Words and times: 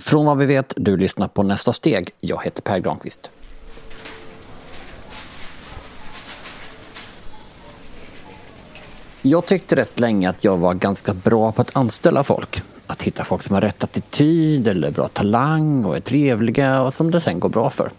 Från 0.00 0.26
vad 0.26 0.38
vi 0.38 0.46
vet, 0.46 0.74
du 0.76 0.96
lyssnar 0.96 1.28
på 1.28 1.42
Nästa 1.42 1.72
steg. 1.72 2.10
Jag 2.20 2.44
heter 2.44 2.62
Per 2.62 2.78
Granqvist. 2.78 3.30
Jag 9.22 9.46
tyckte 9.46 9.76
rätt 9.76 10.00
länge 10.00 10.30
att 10.30 10.44
jag 10.44 10.56
var 10.58 10.74
ganska 10.74 11.14
bra 11.14 11.52
på 11.52 11.62
att 11.62 11.76
anställa 11.76 12.24
folk. 12.24 12.62
Att 12.86 13.02
hitta 13.02 13.24
folk 13.24 13.42
som 13.42 13.54
har 13.54 13.60
rätt 13.60 13.84
attityd 13.84 14.68
eller 14.68 14.90
bra 14.90 15.08
talang 15.08 15.84
och 15.84 15.96
är 15.96 16.00
trevliga 16.00 16.82
och 16.82 16.94
som 16.94 17.10
det 17.10 17.20
sen 17.20 17.40
går 17.40 17.48
bra 17.48 17.70
för. 17.70 17.90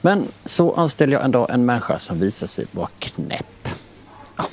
Men 0.00 0.28
så 0.44 0.74
anställde 0.74 1.16
jag 1.16 1.24
en 1.24 1.30
dag 1.30 1.50
en 1.50 1.66
människa 1.66 1.98
som 1.98 2.20
visade 2.20 2.48
sig 2.48 2.66
vara 2.70 2.88
knäpp. 2.98 3.68
Ja, 4.36 4.44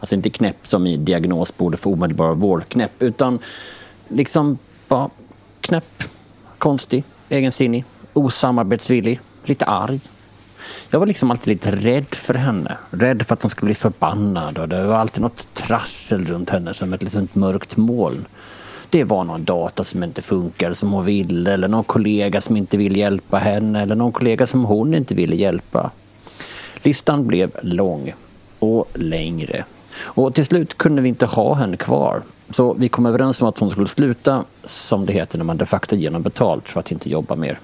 alltså 0.00 0.14
inte 0.14 0.30
knäpp 0.30 0.66
som 0.66 0.86
i 0.86 0.96
diagnos 0.96 1.56
borde 1.56 1.76
få 1.76 1.92
omedelbar 1.92 2.34
vård 2.34 2.68
knäpp 2.68 3.02
utan 3.02 3.38
liksom 4.08 4.58
bara 4.88 5.10
knäpp, 5.60 6.04
konstig, 6.66 7.04
egensinnig, 7.28 7.84
osamarbetsvillig, 8.12 9.20
lite 9.44 9.64
arg. 9.64 10.00
Jag 10.90 10.98
var 10.98 11.06
liksom 11.06 11.30
alltid 11.30 11.48
lite 11.48 11.70
rädd 11.70 12.14
för 12.14 12.34
henne. 12.34 12.76
Rädd 12.90 13.26
för 13.26 13.34
att 13.34 13.42
hon 13.42 13.50
skulle 13.50 13.66
bli 13.66 13.74
förbannad 13.74 14.58
och 14.58 14.68
det 14.68 14.86
var 14.86 14.96
alltid 14.96 15.22
något 15.22 15.54
trassel 15.54 16.26
runt 16.26 16.50
henne 16.50 16.74
som 16.74 16.92
ett 16.92 17.02
litet 17.02 17.34
mörkt 17.34 17.76
moln. 17.76 18.26
Det 18.90 19.04
var 19.04 19.24
någon 19.24 19.44
data 19.44 19.84
som 19.84 20.02
inte 20.02 20.22
funkade 20.22 20.74
som 20.74 20.92
hon 20.92 21.04
ville 21.04 21.52
eller 21.52 21.68
någon 21.68 21.84
kollega 21.84 22.40
som 22.40 22.56
inte 22.56 22.76
ville 22.76 22.98
hjälpa 22.98 23.38
henne 23.38 23.82
eller 23.82 23.96
någon 23.96 24.12
kollega 24.12 24.46
som 24.46 24.64
hon 24.64 24.94
inte 24.94 25.14
ville 25.14 25.36
hjälpa. 25.36 25.90
Listan 26.82 27.26
blev 27.26 27.50
lång 27.62 28.14
och 28.58 28.88
längre. 28.94 29.64
Och 29.94 30.34
till 30.34 30.44
slut 30.44 30.78
kunde 30.78 31.02
vi 31.02 31.08
inte 31.08 31.26
ha 31.26 31.54
henne 31.54 31.76
kvar. 31.76 32.22
Så 32.50 32.72
vi 32.72 32.88
kom 32.88 33.06
överens 33.06 33.42
om 33.42 33.48
att 33.48 33.58
hon 33.58 33.70
skulle 33.70 33.86
sluta, 33.86 34.44
som 34.64 35.06
det 35.06 35.12
heter 35.12 35.38
när 35.38 35.44
man 35.44 35.56
de 35.56 35.66
facto 35.66 35.96
ger 35.96 36.10
betalt 36.18 36.68
för 36.68 36.80
att 36.80 36.90
inte 36.90 37.10
jobba 37.10 37.36
mer. 37.36 37.58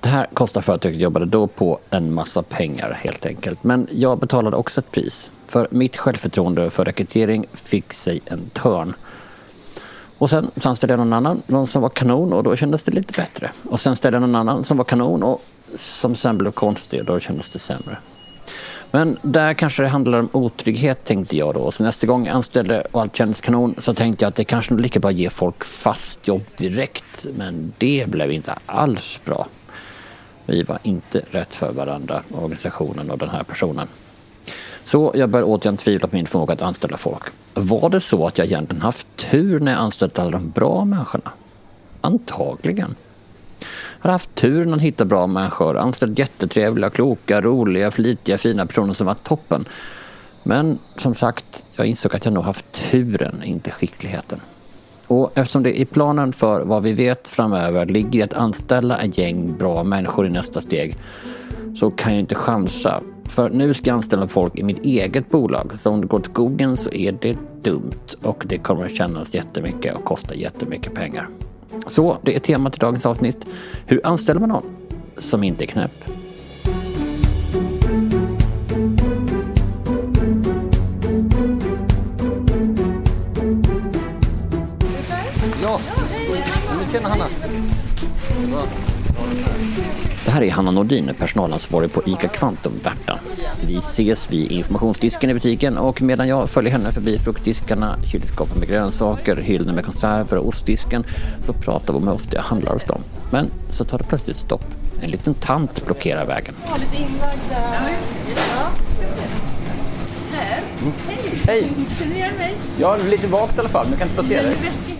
Det 0.00 0.08
här 0.08 0.26
kostar 0.34 0.60
företaget 0.60 0.96
jag 0.96 1.02
jobbade 1.02 1.26
då 1.26 1.46
på 1.46 1.78
en 1.90 2.14
massa 2.14 2.42
pengar 2.42 2.98
helt 3.02 3.26
enkelt. 3.26 3.64
Men 3.64 3.88
jag 3.90 4.18
betalade 4.18 4.56
också 4.56 4.80
ett 4.80 4.90
pris. 4.90 5.30
För 5.46 5.68
mitt 5.70 5.96
självförtroende 5.96 6.70
för 6.70 6.84
rekrytering 6.84 7.46
fick 7.52 7.92
sig 7.92 8.20
en 8.24 8.50
törn. 8.50 8.94
Och 10.18 10.30
sen, 10.30 10.50
så 10.56 10.68
anställde 10.68 10.92
jag 10.92 10.98
någon 10.98 11.12
annan, 11.12 11.42
någon 11.46 11.66
som 11.66 11.82
var 11.82 11.88
kanon 11.88 12.32
och 12.32 12.42
då 12.42 12.56
kändes 12.56 12.84
det 12.84 12.92
lite 12.92 13.12
bättre. 13.12 13.50
Och 13.70 13.80
sen 13.80 13.96
ställde 13.96 14.16
jag 14.16 14.20
någon 14.20 14.34
annan 14.34 14.64
som 14.64 14.76
var 14.76 14.84
kanon 14.84 15.22
och 15.22 15.42
som 15.74 16.14
sen 16.14 16.38
blev 16.38 16.50
konstig 16.50 17.00
och 17.00 17.06
då 17.06 17.20
kändes 17.20 17.50
det 17.50 17.58
sämre. 17.58 17.98
Men 18.90 19.18
där 19.22 19.54
kanske 19.54 19.82
det 19.82 19.88
handlar 19.88 20.18
om 20.18 20.28
otrygghet 20.32 21.04
tänkte 21.04 21.36
jag 21.36 21.54
då. 21.54 21.70
Så 21.70 21.84
nästa 21.84 22.06
gång 22.06 22.26
jag 22.26 22.36
anställde 22.36 22.80
och 22.80 23.00
allt 23.00 23.16
kändes 23.16 23.40
kanon 23.40 23.74
så 23.78 23.94
tänkte 23.94 24.24
jag 24.24 24.28
att 24.28 24.34
det 24.34 24.44
kanske 24.44 24.74
lika 24.74 25.00
bra 25.00 25.10
ge 25.10 25.30
folk 25.30 25.64
fast 25.64 26.28
jobb 26.28 26.42
direkt. 26.56 27.26
Men 27.36 27.72
det 27.78 28.04
blev 28.08 28.32
inte 28.32 28.54
alls 28.66 29.20
bra. 29.24 29.46
Vi 30.46 30.62
var 30.62 30.78
inte 30.82 31.22
rätt 31.30 31.54
för 31.54 31.72
varandra, 31.72 32.22
organisationen 32.30 33.10
och 33.10 33.18
den 33.18 33.28
här 33.28 33.42
personen. 33.42 33.88
Så 34.84 35.12
jag 35.14 35.30
börjar 35.30 35.46
återigen 35.46 35.76
tvivla 35.76 36.08
på 36.08 36.16
min 36.16 36.26
förmåga 36.26 36.54
att 36.54 36.62
anställa 36.62 36.96
folk. 36.96 37.22
Var 37.54 37.90
det 37.90 38.00
så 38.00 38.26
att 38.26 38.38
jag 38.38 38.46
egentligen 38.46 38.82
haft 38.82 39.06
tur 39.16 39.60
när 39.60 39.72
jag 39.72 39.80
anställt 39.80 40.18
alla 40.18 40.30
de 40.30 40.50
bra 40.50 40.84
människorna? 40.84 41.32
Antagligen. 42.00 42.94
Jag 44.02 44.08
har 44.08 44.12
haft 44.12 44.34
tur 44.34 44.74
att 44.74 44.80
hitta 44.80 45.04
bra 45.04 45.26
människor, 45.26 45.78
anställt 45.78 46.18
jättetrevliga, 46.18 46.90
kloka, 46.90 47.40
roliga, 47.40 47.90
flitiga, 47.90 48.38
fina 48.38 48.66
personer 48.66 48.92
som 48.92 49.06
var 49.06 49.14
toppen. 49.14 49.64
Men 50.42 50.78
som 50.96 51.14
sagt, 51.14 51.64
jag 51.76 51.86
insåg 51.86 52.16
att 52.16 52.24
jag 52.24 52.34
nog 52.34 52.44
haft 52.44 52.90
turen, 52.90 53.42
inte 53.42 53.70
skickligheten. 53.70 54.40
Och 55.06 55.30
eftersom 55.34 55.62
det 55.62 55.80
i 55.80 55.84
planen 55.84 56.32
för 56.32 56.60
vad 56.60 56.82
vi 56.82 56.92
vet 56.92 57.28
framöver 57.28 57.86
ligger 57.86 58.24
att 58.24 58.34
anställa 58.34 58.98
ett 58.98 59.18
gäng 59.18 59.56
bra 59.58 59.84
människor 59.84 60.26
i 60.26 60.30
nästa 60.30 60.60
steg 60.60 60.96
så 61.76 61.90
kan 61.90 62.12
jag 62.12 62.20
inte 62.20 62.34
chansa. 62.34 63.00
För 63.24 63.50
nu 63.50 63.74
ska 63.74 63.90
jag 63.90 63.94
anställa 63.94 64.28
folk 64.28 64.58
i 64.58 64.62
mitt 64.62 64.84
eget 64.84 65.30
bolag. 65.30 65.72
Så 65.78 65.90
om 65.90 66.00
det 66.00 66.06
går 66.06 66.20
till 66.20 66.32
skogen 66.32 66.76
så 66.76 66.90
är 66.90 67.12
det 67.12 67.36
dumt 67.62 68.16
och 68.22 68.44
det 68.46 68.58
kommer 68.58 68.86
att 68.86 68.96
kännas 68.96 69.34
jättemycket 69.34 69.96
och 69.96 70.04
kosta 70.04 70.34
jättemycket 70.34 70.94
pengar. 70.94 71.28
Så 71.90 72.18
det 72.22 72.36
är 72.36 72.40
temat 72.40 72.76
i 72.76 72.78
dagens 72.78 73.06
avsnitt. 73.06 73.46
Hur 73.86 74.06
anställer 74.06 74.40
man 74.40 74.48
någon 74.48 74.64
som 75.16 75.44
inte 75.44 75.64
är 75.64 75.66
knäpp? 75.66 75.92
Ja, 85.62 85.80
tjena 86.92 87.08
Hanna. 87.08 87.26
Det 90.30 90.34
här 90.34 90.42
är 90.42 90.50
Hanna 90.50 90.70
Nordin, 90.70 91.10
personalansvarig 91.18 91.92
på 91.92 92.02
ICA 92.06 92.28
Kvantum 92.28 92.72
Värtan. 92.84 93.18
Vi 93.66 93.76
ses 93.76 94.30
vid 94.30 94.52
informationsdisken 94.52 95.30
i 95.30 95.34
butiken 95.34 95.78
och 95.78 96.02
medan 96.02 96.28
jag 96.28 96.50
följer 96.50 96.72
henne 96.72 96.92
förbi 96.92 97.18
fruktdiskarna, 97.18 97.98
kylskåpet 98.04 98.56
med 98.56 98.68
grönsaker, 98.68 99.36
hyllorna 99.36 99.72
med 99.72 99.84
konserver 99.84 100.38
och 100.38 100.48
ostdisken 100.48 101.04
så 101.42 101.52
pratar 101.52 101.92
vi 101.92 101.98
om 101.98 102.08
hur 102.08 102.14
ofta 102.14 102.36
jag 102.36 102.42
handlar 102.42 102.72
hos 102.72 102.84
dem. 102.84 103.02
Men 103.30 103.50
så 103.68 103.84
tar 103.84 103.98
det 103.98 104.04
plötsligt 104.04 104.36
stopp. 104.36 104.64
En 105.02 105.10
liten 105.10 105.34
tant 105.34 105.86
blockerar 105.86 106.26
vägen. 106.26 106.54
Ja, 106.66 106.76
lite 106.76 107.02
inlagda... 107.02 107.54
Här. 110.32 110.62
Mm. 110.80 110.92
Hej! 111.46 111.72
Känner 111.98 112.12
ni 112.12 112.18
igen 112.18 112.34
mig? 112.38 112.54
Ja, 112.78 112.96
lite 113.10 113.26
vagt 113.26 113.56
i 113.56 113.60
alla 113.60 113.68
fall, 113.68 113.84
men 113.84 113.90
jag 113.90 113.98
kan 113.98 114.08
inte 114.08 114.22
placera 114.22 114.42
dig. 114.42 114.99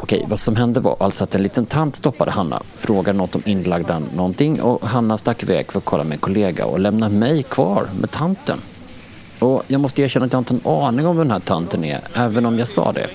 Okej, 0.00 0.24
vad 0.28 0.40
som 0.40 0.56
hände 0.56 0.80
var 0.80 0.96
alltså 1.00 1.24
att 1.24 1.34
en 1.34 1.42
liten 1.42 1.66
tant 1.66 1.96
stoppade 1.96 2.30
Hanna, 2.30 2.62
frågade 2.76 3.18
något 3.18 3.34
om 3.34 3.42
inlagda 3.44 4.02
någonting 4.14 4.62
och 4.62 4.88
Hanna 4.88 5.18
stack 5.18 5.42
iväg 5.42 5.72
för 5.72 5.78
att 5.78 5.84
kolla 5.84 6.04
med 6.04 6.12
en 6.12 6.18
kollega 6.18 6.66
och 6.66 6.78
lämnade 6.78 7.14
mig 7.14 7.42
kvar 7.42 7.88
med 8.00 8.10
tanten. 8.10 8.58
Och 9.38 9.62
jag 9.66 9.80
måste 9.80 10.02
erkänna 10.02 10.26
att 10.26 10.32
jag 10.32 10.40
inte 10.40 10.54
har 10.64 10.78
en 10.78 10.84
aning 10.86 11.06
om 11.06 11.16
vem 11.16 11.28
den 11.28 11.32
här 11.32 11.40
tanten 11.40 11.84
är, 11.84 12.00
även 12.14 12.46
om 12.46 12.58
jag 12.58 12.68
sa 12.68 12.92
det. 12.92 13.06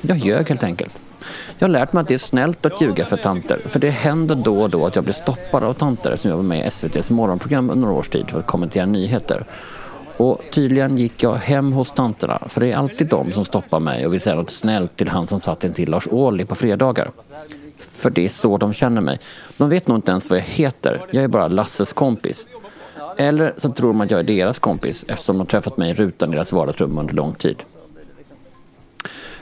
Jag 0.00 0.18
ljög 0.18 0.48
helt 0.48 0.64
enkelt. 0.64 1.00
Jag 1.58 1.68
har 1.68 1.72
lärt 1.72 1.92
mig 1.92 2.00
att 2.00 2.08
det 2.08 2.14
är 2.14 2.18
snällt 2.18 2.66
att 2.66 2.80
ljuga 2.80 3.06
för 3.06 3.16
tanter, 3.16 3.60
för 3.66 3.80
det 3.80 3.90
händer 3.90 4.34
då 4.34 4.62
och 4.62 4.70
då 4.70 4.86
att 4.86 4.94
jag 4.94 5.04
blir 5.04 5.14
stoppad 5.14 5.64
av 5.64 5.74
tanter 5.74 6.16
som 6.16 6.30
jag 6.30 6.36
var 6.36 6.44
med 6.44 6.58
i 6.58 6.66
SVTs 6.66 7.10
morgonprogram 7.10 7.70
under 7.70 7.86
några 7.86 7.98
års 7.98 8.08
tid 8.08 8.30
för 8.30 8.38
att 8.38 8.46
kommentera 8.46 8.86
nyheter. 8.86 9.44
Och 10.18 10.40
tydligen 10.50 10.98
gick 10.98 11.22
jag 11.22 11.34
hem 11.34 11.72
hos 11.72 11.90
tanterna, 11.90 12.42
för 12.48 12.60
det 12.60 12.72
är 12.72 12.76
alltid 12.76 13.06
de 13.06 13.32
som 13.32 13.44
stoppar 13.44 13.80
mig 13.80 14.06
och 14.06 14.12
vill 14.12 14.20
säga 14.20 14.36
något 14.36 14.50
snällt 14.50 14.96
till 14.96 15.08
han 15.08 15.26
som 15.26 15.40
satt 15.40 15.64
intill 15.64 15.90
Lars 15.90 16.06
Ohly 16.10 16.44
på 16.44 16.54
fredagar. 16.54 17.10
För 17.78 18.10
det 18.10 18.24
är 18.24 18.28
så 18.28 18.56
de 18.56 18.72
känner 18.72 19.00
mig. 19.00 19.18
De 19.56 19.68
vet 19.68 19.86
nog 19.88 19.98
inte 19.98 20.10
ens 20.10 20.30
vad 20.30 20.38
jag 20.38 20.44
heter. 20.44 21.04
Jag 21.10 21.24
är 21.24 21.28
bara 21.28 21.48
Lasses 21.48 21.92
kompis. 21.92 22.48
Eller 23.16 23.54
så 23.56 23.70
tror 23.70 23.88
de 23.88 24.00
att 24.00 24.10
jag 24.10 24.20
är 24.20 24.24
deras 24.24 24.58
kompis 24.58 25.04
eftersom 25.08 25.38
de 25.38 25.46
träffat 25.46 25.76
mig 25.76 25.90
i 25.90 25.94
rutan 25.94 26.30
i 26.30 26.34
deras 26.34 26.52
vardagsrum 26.52 26.98
under 26.98 27.14
lång 27.14 27.34
tid. 27.34 27.64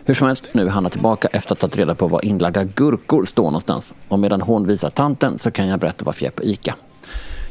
Hur 0.05 0.15
som 0.15 0.27
helst, 0.27 0.49
nu 0.53 0.67
är 0.67 0.69
Hanna 0.69 0.91
tillbaka 0.91 1.29
efter 1.33 1.53
att 1.53 1.63
ha 1.63 1.69
tagit 1.69 1.79
reda 1.79 1.95
på 1.95 2.09
var 2.09 2.25
inlagda 2.25 2.65
gurkor 2.65 3.25
står 3.25 3.45
någonstans. 3.45 3.95
Och 4.09 4.19
medan 4.19 4.41
hon 4.41 4.67
visar 4.67 4.91
tanten 4.91 5.39
så 5.39 5.51
kan 5.51 5.69
jag 5.69 5.81
berätta 5.81 6.05
varför 6.05 6.25
jag 6.25 6.33
är 6.33 6.37
på 6.37 6.45
ICA. 6.45 6.75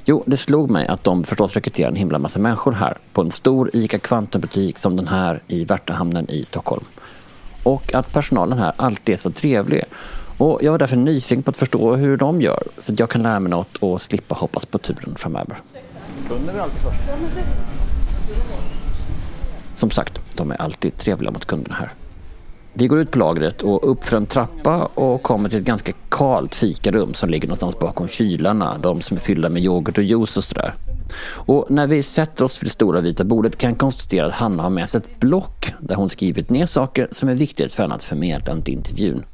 Jo, 0.08 0.24
det 0.26 0.38
slog 0.38 0.70
mig 0.70 0.88
att 0.88 1.04
de 1.04 1.24
förstås 1.24 1.54
rekryterar 1.54 1.90
en 1.90 1.96
himla 1.96 2.20
massa 2.20 2.40
människor 2.40 2.72
här 2.72 2.98
på 3.14 3.22
en 3.22 3.32
stor 3.32 3.70
ICA 3.74 3.98
Kvantum-butik 3.98 4.78
som 4.78 4.96
den 4.96 5.08
här 5.08 5.42
i 5.48 5.66
Värtahamnen 5.66 6.30
i 6.30 6.44
Stockholm. 6.44 6.86
Och 7.64 7.96
att 7.96 8.14
personalen 8.14 8.58
här 8.58 8.74
alltid 8.76 9.14
är 9.14 9.20
så 9.20 9.32
trevlig. 9.32 9.84
Och 10.38 10.60
jag 10.64 10.72
var 10.72 10.80
därför 10.80 10.96
nyfiken 10.96 11.44
på 11.44 11.50
att 11.50 11.58
förstå 11.58 11.96
hur 11.96 12.18
de 12.18 12.42
gör 12.42 12.64
så 12.82 12.94
att 12.94 13.00
jag 13.00 13.10
kan 13.10 13.24
lära 13.24 13.40
mig 13.40 13.50
något 13.50 13.78
och 13.78 14.02
slippa 14.02 14.36
hoppas 14.36 14.66
på 14.66 14.78
turen 14.78 15.16
framöver. 15.16 15.58
Kunden 16.28 16.56
är 16.56 16.60
alltid 16.60 16.82
först. 16.82 17.00
Som 19.76 19.92
sagt, 19.92 20.20
de 20.36 20.52
är 20.52 20.62
alltid 20.62 20.98
trevliga 20.98 21.32
mot 21.32 21.46
kunderna 21.46 21.76
här. 21.76 21.92
Vi 22.78 22.88
går 22.88 23.00
ut 23.00 23.12
på 23.12 23.20
lagret 23.20 23.62
och 23.62 23.92
upp 23.92 24.04
för 24.04 24.18
en 24.18 24.26
trappa 24.26 24.86
och 24.86 25.24
kommer 25.24 25.50
till 25.50 25.60
ett 25.60 25.66
ganska 25.66 25.94
kalt 26.10 26.56
fikarum 26.56 27.14
som 27.14 27.30
ligger 27.30 27.48
någonstans 27.48 27.80
bakom 27.80 28.08
kylarna. 28.08 28.78
De 28.78 29.02
som 29.02 29.18
är 29.18 29.22
fyllda 29.22 29.50
med 29.50 29.64
yoghurt 29.64 29.98
och 29.98 30.04
juice 30.04 30.38
och 30.38 30.44
sådär. 30.44 30.74
Och 31.26 31.66
när 31.70 31.88
vi 31.88 32.04
sätter 32.04 32.46
oss 32.46 32.62
vid 32.62 32.68
det 32.68 32.72
stora 32.72 33.02
vita 33.02 33.24
bordet 33.24 33.58
kan 33.58 33.70
jag 33.70 33.80
konstatera 33.80 34.26
att 34.26 34.34
Hanna 34.34 34.64
har 34.64 34.70
med 34.70 34.90
sig 34.90 34.98
ett 34.98 35.20
block 35.20 35.74
där 35.80 35.96
hon 35.96 36.10
skrivit 36.10 36.50
ner 36.50 36.66
saker 36.66 37.08
som 37.12 37.30
är 37.30 37.36
viktigt 37.36 37.74
för 37.74 37.84
henne 37.84 37.96
att 37.96 38.04
förmedla 38.04 38.54
under 38.54 38.72
intervjun. 38.72 39.26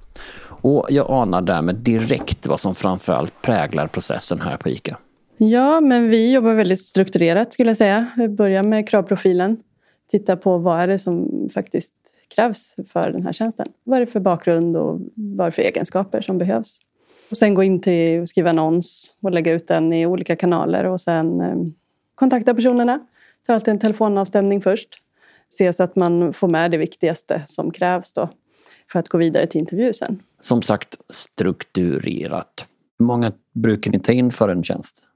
Och 0.48 0.88
jag 0.90 1.12
anar 1.12 1.42
därmed 1.42 1.76
direkt 1.76 2.48
vad 2.48 2.60
som 2.60 2.76
framförallt 2.76 3.42
präglar 3.42 3.88
processen 3.88 4.42
här 4.42 4.58
på 4.58 4.70
ICA. 4.70 4.98
Ja, 5.38 5.80
men 5.80 6.10
vi 6.10 6.34
jobbar 6.34 6.54
väldigt 6.54 6.82
strukturerat 6.82 7.54
skulle 7.54 7.70
jag 7.70 7.78
säga. 7.78 8.08
Vi 8.18 8.30
börjar 8.30 8.64
med 8.64 8.90
kravprofilen. 8.90 9.58
Titta 10.12 10.36
på 10.36 10.58
vad 10.58 10.80
är 10.80 10.88
det 10.88 11.00
som 11.00 11.50
faktiskt 11.54 11.96
krävs 12.36 12.76
för 12.88 13.12
den 13.12 13.24
här 13.24 13.34
tjänsten. 13.34 13.68
Vad 13.84 14.00
är 14.00 14.06
det 14.06 14.12
för 14.12 14.20
bakgrund 14.20 14.78
och 14.78 15.00
vad 15.16 15.46
är 15.46 15.52
det 15.52 15.56
för 15.56 15.62
egenskaper 15.62 16.22
som 16.22 16.38
behövs? 16.38 16.80
Och 17.30 17.38
sen 17.38 17.54
gå 17.54 17.64
in 17.64 17.82
till 17.82 18.28
skriva 18.28 18.50
annons 18.50 19.16
och 19.24 19.32
lägga 19.32 19.54
ut 19.54 19.68
den 19.68 19.94
i 19.94 20.06
olika 20.06 20.36
kanaler 20.36 20.84
och 20.84 21.02
sen 21.02 21.42
eh, 21.42 21.56
kontakta 22.16 22.54
personerna. 22.54 23.00
Ta 23.48 23.54
alltid 23.54 23.72
en 23.72 23.80
telefonavstämning 23.80 24.62
först. 24.62 24.90
Se 25.50 25.74
så 25.74 25.84
att 25.84 25.96
man 25.96 26.34
får 26.34 26.48
med 26.48 26.72
det 26.72 26.78
viktigaste 26.78 27.44
som 27.46 27.72
krävs 27.72 28.14
då. 28.14 28.30
för 28.92 29.00
att 29.00 29.10
gå 29.10 29.18
vidare 29.18 29.48
till 29.48 29.60
intervju 29.60 29.94
sen. 29.94 30.24
Som 30.40 30.62
sagt, 30.62 30.96
strukturerat. 31.10 32.66
Hur 33.00 33.06
många 33.06 33.32
brukar 33.54 33.92
ni 33.92 34.00
ta 34.00 34.12
in 34.12 34.32
för 34.32 34.50
en 34.50 34.64
tjänst? 34.64 35.08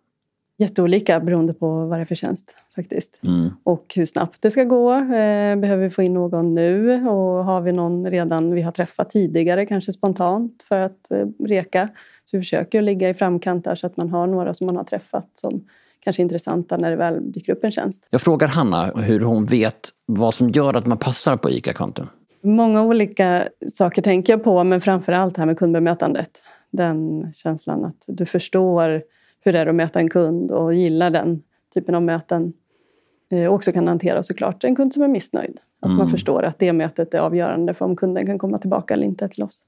Jätteolika 0.58 1.20
beroende 1.20 1.54
på 1.54 1.86
vad 1.86 2.00
det 2.00 2.04
är 2.04 2.06
för 2.06 2.16
tjänst 2.16 2.56
faktiskt. 2.76 3.20
Mm. 3.24 3.50
Och 3.64 3.94
hur 3.96 4.06
snabbt 4.06 4.42
det 4.42 4.52
ska 4.52 4.64
gå. 4.64 4.94
Eh, 4.94 5.56
behöver 5.56 5.78
vi 5.78 5.90
få 5.90 6.04
in 6.04 6.14
någon 6.14 6.56
nu? 6.56 6.94
Och 7.08 7.46
har 7.46 7.62
vi 7.62 7.72
någon 7.72 8.12
redan 8.12 8.52
vi 8.52 8.62
har 8.62 8.72
träffat 8.72 9.10
tidigare, 9.10 9.66
kanske 9.66 9.94
spontant, 9.94 10.64
för 10.68 10.80
att 10.80 11.12
eh, 11.12 11.26
reka? 11.46 11.90
Så 12.26 12.38
vi 12.38 12.42
försöker 12.44 12.82
ligga 12.82 13.10
i 13.10 13.14
framkant 13.14 13.64
där 13.64 13.76
så 13.76 13.88
att 13.88 13.98
man 13.98 14.10
har 14.10 14.28
några 14.28 14.54
som 14.54 14.66
man 14.66 14.76
har 14.76 14.84
träffat 14.84 15.30
som 15.34 15.64
kanske 16.00 16.22
är 16.22 16.24
intressanta 16.24 16.78
när 16.78 16.90
det 16.90 16.96
väl 16.96 17.32
dyker 17.32 17.54
upp 17.54 17.64
en 17.64 17.72
tjänst. 17.72 18.08
Jag 18.10 18.22
frågar 18.22 18.48
Hanna 18.48 18.86
hur 18.86 19.20
hon 19.20 19.46
vet 19.46 19.90
vad 20.06 20.34
som 20.34 20.50
gör 20.50 20.74
att 20.74 20.86
man 20.86 20.98
passar 20.98 21.38
på 21.38 21.50
ICA 21.50 21.74
Kvantum. 21.74 22.08
Många 22.42 22.84
olika 22.84 23.48
saker 23.74 24.02
tänker 24.02 24.34
jag 24.34 24.44
på, 24.44 24.64
men 24.64 24.82
framför 24.82 25.12
allt 25.12 25.36
det 25.36 25.42
här 25.42 25.46
med 25.46 25.58
kundbemötandet. 25.58 26.44
Den 26.72 27.32
känslan 27.34 27.86
att 27.86 28.06
du 28.08 28.26
förstår 28.26 29.02
hur 29.46 29.54
det 29.54 29.60
är 29.60 29.68
att 29.68 29.76
möta 29.76 30.00
en 30.00 30.10
kund 30.10 30.52
och 30.52 30.74
gillar 30.74 31.10
den 31.10 31.44
typen 31.74 31.96
av 31.96 32.02
möten. 32.02 32.54
Eh, 33.30 33.46
Och 33.46 33.56
också 33.56 33.72
kan 33.72 33.88
hantera 33.88 34.24
såklart 34.24 34.64
en 34.64 34.76
kund 34.76 34.94
som 34.94 35.04
är 35.04 35.08
missnöjd. 35.08 35.60
Att 35.80 35.92
man 35.92 36.10
förstår 36.10 36.44
att 36.44 36.60
det 36.60 36.74
mötet 36.74 37.14
är 37.14 37.20
avgörande 37.20 37.74
för 37.74 37.86
om 37.86 37.96
kunden 37.96 38.26
kan 38.26 38.38
komma 38.40 38.58
tillbaka 38.58 38.94
eller 38.94 39.06
inte 39.08 39.28
till 39.28 39.44
oss. 39.44 39.64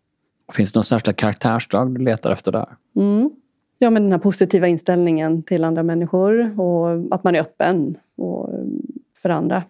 Finns 0.54 0.72
det 0.72 0.78
några 0.78 0.84
särskilda 0.84 1.14
karaktärsdrag 1.14 1.96
du 1.96 2.02
letar 2.02 2.32
efter 2.32 2.52
där? 2.52 2.68
Mm. 2.96 3.32
Ja, 3.80 3.90
men 3.90 4.04
den 4.04 4.12
här 4.12 4.20
positiva 4.20 4.68
inställningen 4.68 5.44
till 5.44 5.64
andra 5.64 5.84
människor 5.84 6.60
och 6.62 7.14
att 7.14 7.24
man 7.24 7.36
är 7.36 7.40
öppen 7.40 7.96
och 8.16 8.50
för 9.16 9.30
andra. 9.30 9.64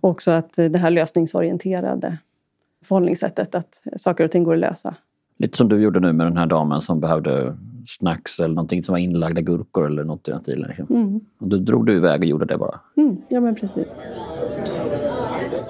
Och 0.00 0.10
också 0.10 0.30
att 0.30 0.52
det 0.54 0.78
här 0.78 0.90
lösningsorienterade 0.90 2.18
förhållningssättet, 2.84 3.54
att 3.54 3.82
saker 3.96 4.24
och 4.24 4.30
ting 4.30 4.44
går 4.44 4.54
att 4.54 4.60
lösa. 4.60 4.94
Lite 5.38 5.56
som 5.56 5.68
du 5.68 5.82
gjorde 5.82 6.00
nu 6.00 6.12
med 6.12 6.26
den 6.26 6.36
här 6.36 6.46
damen 6.46 6.80
som 6.80 7.00
behövde 7.00 7.56
snacks 7.86 8.40
eller 8.40 8.54
någonting 8.54 8.84
som 8.84 8.92
var 8.92 8.98
inlagda 8.98 9.40
gurkor 9.40 9.86
eller 9.86 10.04
något 10.04 10.28
i 10.28 10.30
den 10.30 10.40
stilen. 10.40 10.68
Liksom. 10.68 10.96
Mm. 10.96 11.20
Och 11.38 11.48
då 11.48 11.56
drog 11.56 11.86
du 11.86 11.96
iväg 11.96 12.20
och 12.20 12.26
gjorde 12.26 12.44
det 12.44 12.58
bara. 12.58 12.80
Mm. 12.96 13.16
Ja, 13.28 13.40
men 13.40 13.54
precis. 13.54 13.88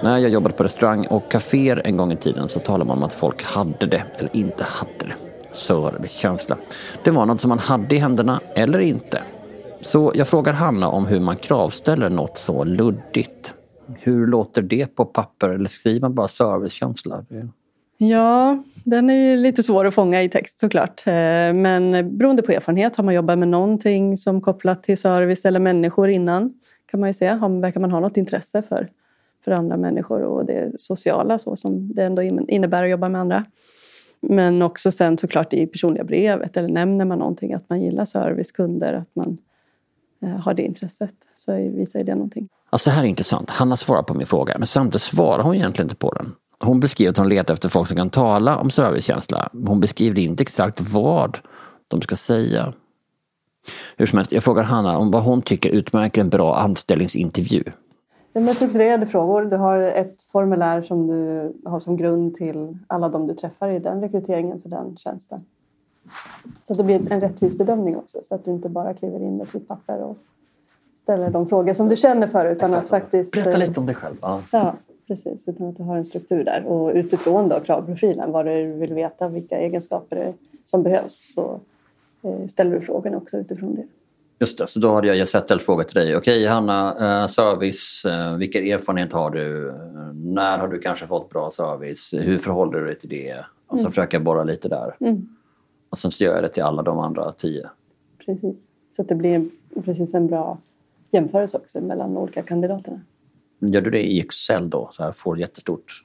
När 0.03 0.17
jag 0.17 0.31
jobbade 0.31 0.55
på 0.55 0.63
restaurang 0.63 1.07
och 1.07 1.31
kaféer 1.31 1.81
en 1.85 1.97
gång 1.97 2.11
i 2.11 2.15
tiden 2.15 2.47
så 2.47 2.59
talade 2.59 2.87
man 2.87 2.97
om 2.97 3.03
att 3.03 3.13
folk 3.13 3.43
hade 3.43 3.85
det 3.85 4.03
eller 4.17 4.35
inte 4.35 4.63
hade 4.63 4.91
det. 4.99 5.13
Servicekänsla. 5.55 6.57
Det 7.03 7.11
var 7.11 7.25
något 7.25 7.41
som 7.41 7.49
man 7.49 7.59
hade 7.59 7.95
i 7.95 7.97
händerna 7.97 8.39
eller 8.55 8.79
inte. 8.79 9.21
Så 9.81 10.11
jag 10.15 10.27
frågar 10.27 10.53
Hanna 10.53 10.87
om 10.87 11.05
hur 11.05 11.19
man 11.19 11.35
kravställer 11.35 12.09
något 12.09 12.37
så 12.37 12.63
luddigt. 12.63 13.53
Hur 13.99 14.27
låter 14.27 14.61
det 14.61 14.95
på 14.95 15.05
papper 15.05 15.49
eller 15.49 15.69
skriver 15.69 16.01
man 16.01 16.15
bara 16.15 16.27
servicekänsla? 16.27 17.25
Ja, 18.03 18.63
den 18.83 19.09
är 19.09 19.13
ju 19.13 19.37
lite 19.37 19.63
svår 19.63 19.87
att 19.87 19.95
fånga 19.95 20.23
i 20.23 20.29
text 20.29 20.59
såklart. 20.59 21.07
Eh, 21.07 21.13
men 21.53 22.17
beroende 22.17 22.41
på 22.41 22.51
erfarenhet, 22.51 22.95
har 22.95 23.03
man 23.03 23.13
jobbat 23.13 23.39
med 23.39 23.47
någonting 23.47 24.17
som 24.17 24.41
kopplat 24.41 24.83
till 24.83 24.97
service 24.97 25.45
eller 25.45 25.59
människor 25.59 26.09
innan 26.09 26.53
kan 26.91 26.99
man 26.99 27.09
ju 27.09 27.13
se. 27.13 27.33
Verkar 27.61 27.79
man 27.79 27.91
ha 27.91 27.99
något 27.99 28.17
intresse 28.17 28.61
för, 28.61 28.87
för 29.43 29.51
andra 29.51 29.77
människor 29.77 30.21
och 30.21 30.45
det 30.45 30.71
sociala 30.77 31.37
så 31.37 31.55
som 31.55 31.93
det 31.93 32.03
ändå 32.03 32.21
innebär 32.23 32.83
att 32.83 32.89
jobba 32.89 33.09
med 33.09 33.21
andra. 33.21 33.45
Men 34.21 34.61
också 34.61 34.91
sen 34.91 35.17
såklart 35.17 35.53
i 35.53 35.67
personliga 35.67 36.03
brevet 36.03 36.57
eller 36.57 36.69
nämner 36.69 37.05
man 37.05 37.19
någonting 37.19 37.53
att 37.53 37.69
man 37.69 37.81
gillar 37.81 38.05
service, 38.05 38.51
kunder, 38.51 38.93
att 38.93 39.15
man 39.15 39.37
eh, 40.23 40.39
har 40.39 40.53
det 40.53 40.63
intresset 40.63 41.15
så 41.35 41.53
visar 41.55 41.99
ju 41.99 42.05
det 42.05 42.15
någonting. 42.15 42.49
Alltså 42.69 42.89
det 42.89 42.93
här 42.93 43.03
är 43.03 43.07
intressant. 43.07 43.49
Hanna 43.49 43.75
svarar 43.75 44.03
på 44.03 44.13
min 44.13 44.27
fråga 44.27 44.57
men 44.57 44.67
samtidigt 44.67 45.01
svarar 45.01 45.43
hon 45.43 45.55
egentligen 45.55 45.85
inte 45.85 45.95
på 45.95 46.11
den. 46.11 46.35
Hon 46.63 46.79
beskriver 46.79 47.11
att 47.11 47.17
hon 47.17 47.29
letar 47.29 47.53
efter 47.53 47.69
folk 47.69 47.87
som 47.87 47.97
kan 47.97 48.09
tala 48.09 48.57
om 48.57 48.71
servicekänsla. 48.71 49.49
men 49.51 49.67
Hon 49.67 49.79
beskriver 49.79 50.19
inte 50.19 50.41
exakt 50.41 50.81
vad 50.81 51.39
de 51.87 52.01
ska 52.01 52.15
säga. 52.15 52.73
Hur 53.97 54.05
som 54.05 54.17
helst, 54.17 54.31
jag 54.31 54.43
frågar 54.43 54.63
Hanna 54.63 54.97
om 54.97 55.11
vad 55.11 55.23
hon 55.23 55.41
tycker 55.41 55.69
utmärker 55.69 56.21
en 56.21 56.29
bra 56.29 56.55
anställningsintervju. 56.55 57.63
Det 58.33 58.39
är 58.39 58.43
med 58.43 58.55
strukturerade 58.55 59.07
frågor. 59.07 59.45
Du 59.45 59.57
har 59.57 59.77
ett 59.77 60.21
formulär 60.21 60.81
som 60.81 61.07
du 61.07 61.51
har 61.69 61.79
som 61.79 61.97
grund 61.97 62.35
till 62.35 62.77
alla 62.87 63.09
de 63.09 63.27
du 63.27 63.33
träffar 63.33 63.69
i 63.69 63.79
den 63.79 64.01
rekryteringen 64.01 64.61
för 64.61 64.69
den 64.69 64.97
tjänsten. 64.97 65.45
Så 66.63 66.73
att 66.73 66.77
det 66.77 66.83
blir 66.83 67.13
en 67.13 67.21
rättvis 67.21 67.57
bedömning 67.57 67.97
också 67.97 68.19
så 68.23 68.35
att 68.35 68.45
du 68.45 68.51
inte 68.51 68.69
bara 68.69 68.93
kliver 68.93 69.19
in 69.19 69.37
med 69.37 69.47
ett 69.47 69.55
vitt 69.55 69.67
papper 69.67 70.01
och 70.03 70.17
ställer 71.01 71.29
de 71.29 71.47
frågor 71.47 71.73
som 71.73 71.89
du 71.89 71.95
känner 71.95 72.27
för 72.27 72.45
utan 72.45 72.73
att 72.73 72.89
faktiskt... 72.89 73.33
Berätta 73.33 73.57
lite 73.57 73.79
om 73.79 73.85
dig 73.85 73.95
själv. 73.95 74.15
Ja. 74.21 74.41
Ja, 74.51 74.73
precis. 75.07 75.47
Utan 75.47 75.67
att 75.67 75.77
du 75.77 75.83
har 75.83 75.97
en 75.97 76.05
struktur 76.05 76.43
där. 76.43 76.65
Och 76.65 76.91
utifrån 76.95 77.49
då 77.49 77.59
kravprofilen, 77.59 78.31
vad 78.31 78.45
du 78.45 78.71
vill 78.71 78.93
veta, 78.93 79.27
vilka 79.27 79.57
egenskaper 79.57 80.33
som 80.65 80.83
behövs 80.83 81.33
så 81.35 81.59
eh, 82.21 82.47
ställer 82.47 82.71
du 82.71 82.81
frågorna 82.81 83.17
också 83.17 83.37
utifrån 83.37 83.75
det. 83.75 83.87
Just 84.39 84.57
det, 84.57 84.67
så 84.67 84.79
då 84.79 84.93
hade 84.93 85.15
jag 85.15 85.27
ställt 85.27 85.51
en 85.51 85.59
fråga 85.59 85.83
till 85.83 85.95
dig. 85.95 86.17
Okej 86.17 86.45
Hanna, 86.45 86.89
eh, 87.21 87.27
service, 87.27 88.05
eh, 88.05 88.37
vilken 88.37 88.63
erfarenhet 88.63 89.13
har 89.13 89.29
du? 89.29 89.73
När 90.13 90.57
har 90.57 90.67
du 90.67 90.79
kanske 90.79 91.07
fått 91.07 91.29
bra 91.29 91.51
service? 91.51 92.13
Hur 92.17 92.37
förhåller 92.37 92.79
du 92.79 92.85
dig 92.85 92.99
till 92.99 93.09
det? 93.09 93.45
Och 93.67 93.79
så 93.79 93.89
försöker 93.89 94.17
jag 94.17 94.23
borra 94.23 94.43
lite 94.43 94.69
där. 94.69 94.95
Mm. 94.99 95.27
Och 95.89 95.97
sen 95.97 96.11
så 96.11 96.23
gör 96.23 96.33
jag 96.33 96.43
det 96.43 96.49
till 96.49 96.63
alla 96.63 96.81
de 96.81 96.99
andra 96.99 97.31
tio. 97.31 97.69
Precis. 98.25 98.67
Så 98.95 99.01
att 99.01 99.07
det 99.07 99.15
blir 99.15 99.49
precis 99.85 100.13
en 100.13 100.27
bra 100.27 100.57
jämförelse 101.11 101.57
också 101.57 101.81
mellan 101.81 102.17
olika 102.17 102.43
kandidaterna. 102.43 103.01
Gör 103.61 103.81
du 103.81 103.89
det 103.89 104.01
i 104.11 104.19
Excel 104.19 104.69
då? 104.69 104.89
Så 104.91 105.03
här 105.03 105.11
får 105.11 105.39
jättestort. 105.39 106.03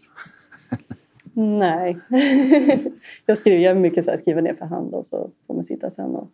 Nej. 1.32 1.99
jag 3.26 3.38
skriver 3.38 3.58
jag 3.64 3.76
mycket 3.76 4.05
så 4.05 4.11
här, 4.11 4.19
skriver 4.19 4.43
ner 4.43 4.55
för 4.55 4.64
hand 4.67 4.94
och 4.94 5.06
så 5.06 5.31
får 5.47 5.55
man 5.55 5.64
sitta 5.64 5.91
sen 5.91 6.11
och 6.17 6.29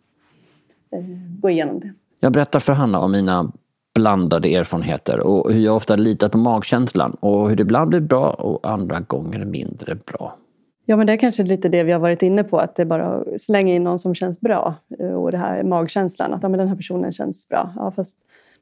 eh, 0.91 1.03
gå 1.41 1.49
igenom 1.49 1.79
det. 1.79 1.93
Jag 2.19 2.33
berättar 2.33 2.59
för 2.59 2.73
Hanna 2.73 2.99
om 2.99 3.11
mina 3.11 3.51
blandade 3.95 4.55
erfarenheter 4.55 5.19
och 5.19 5.51
hur 5.51 5.61
jag 5.61 5.75
ofta 5.75 5.95
litar 5.95 6.29
på 6.29 6.37
magkänslan 6.37 7.17
och 7.19 7.49
hur 7.49 7.55
det 7.55 7.61
ibland 7.61 7.89
blir 7.89 7.99
bra 7.99 8.29
och 8.29 8.69
andra 8.71 8.99
gånger 8.99 9.45
mindre 9.45 9.95
bra. 9.95 10.37
Ja, 10.85 10.95
men 10.95 11.07
det 11.07 11.13
är 11.13 11.17
kanske 11.17 11.43
lite 11.43 11.69
det 11.69 11.83
vi 11.83 11.91
har 11.91 11.99
varit 11.99 12.21
inne 12.21 12.43
på, 12.43 12.57
att 12.59 12.75
det 12.75 12.81
är 12.83 12.85
bara 12.85 13.23
slänga 13.37 13.73
in 13.73 13.83
någon 13.83 13.99
som 13.99 14.15
känns 14.15 14.39
bra. 14.39 14.75
eh, 14.99 15.13
Och 15.13 15.31
det 15.31 15.37
här 15.37 15.63
magkänslan, 15.63 16.33
att 16.33 16.43
ja, 16.43 16.49
men 16.49 16.57
den 16.57 16.67
här 16.67 16.75
personen 16.75 17.11
känns 17.11 17.49
bra. 17.49 17.73
Ja, 17.75 17.91
fast 17.91 18.17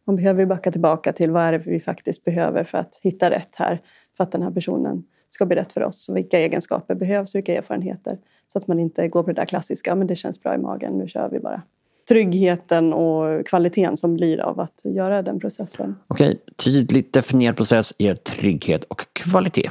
man 0.08 0.16
behöver 0.16 0.46
backa 0.46 0.72
tillbaka 0.72 1.14
till 1.14 1.32
vad 1.32 1.44
är 1.44 1.52
det 1.52 1.58
vi 1.58 1.80
faktiskt 1.80 2.24
behöver 2.24 2.64
för 2.64 2.78
att 2.78 3.00
hitta 3.04 3.30
rätt 3.30 3.56
här. 3.56 3.82
För 4.18 4.24
att 4.24 4.32
den 4.32 4.42
här 4.42 4.52
personen 4.52 5.04
ska 5.30 5.46
bli 5.46 5.56
rätt 5.56 5.74
för 5.74 5.84
oss. 5.84 6.10
Och 6.10 6.18
vilka 6.18 6.40
egenskaper 6.40 6.96
behövs, 6.96 7.36
vilka 7.36 7.58
erfarenheter. 7.58 8.18
Så 8.54 8.58
att 8.58 8.68
man 8.68 8.80
inte 8.80 9.08
går 9.08 9.24
på 9.24 9.30
det 9.30 9.42
där 9.42 9.46
klassiska, 9.46 9.96
men 9.96 10.08
det 10.08 10.16
känns 10.16 10.42
bra 10.42 10.56
i 10.56 10.58
magen, 10.58 10.94
nu 10.98 11.08
kör 11.08 11.30
vi 11.30 11.40
bara. 11.40 11.62
Tryggheten 12.10 12.94
och 12.94 13.48
kvaliteten 13.48 13.98
som 13.98 14.14
blir 14.14 14.42
av 14.42 14.60
att 14.60 14.82
göra 14.84 15.22
den 15.22 15.40
processen. 15.40 15.96
Okej, 16.08 16.40
tydligt 16.56 17.14
definierad 17.14 17.58
process 17.58 17.94
ger 17.98 18.16
trygghet 18.16 18.84
och 18.84 19.14
kvalitet. 19.14 19.70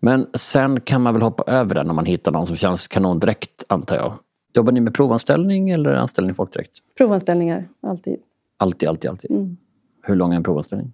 Men 0.00 0.26
sen 0.34 0.80
kan 0.80 1.02
man 1.02 1.14
väl 1.14 1.22
hoppa 1.22 1.52
över 1.52 1.74
den 1.74 1.90
om 1.90 1.96
man 1.96 2.04
hittar 2.04 2.32
någon 2.32 2.46
som 2.46 2.56
känns 2.56 2.88
kanon 2.88 3.20
direkt 3.20 3.64
antar 3.68 3.96
jag. 3.96 4.14
Jobbar 4.54 4.72
ni 4.72 4.80
med 4.80 4.94
provanställning 4.94 5.70
eller 5.70 5.92
anställning 5.92 6.34
folk 6.34 6.52
direkt? 6.52 6.72
Provanställningar, 6.98 7.64
alltid. 7.80 8.16
Alltid, 8.60 8.88
alltid, 8.88 9.10
alltid. 9.10 9.30
Mm. 9.30 9.56
Hur 10.02 10.14
lång 10.16 10.32
är 10.32 10.36
en 10.36 10.42
provanställning? 10.42 10.92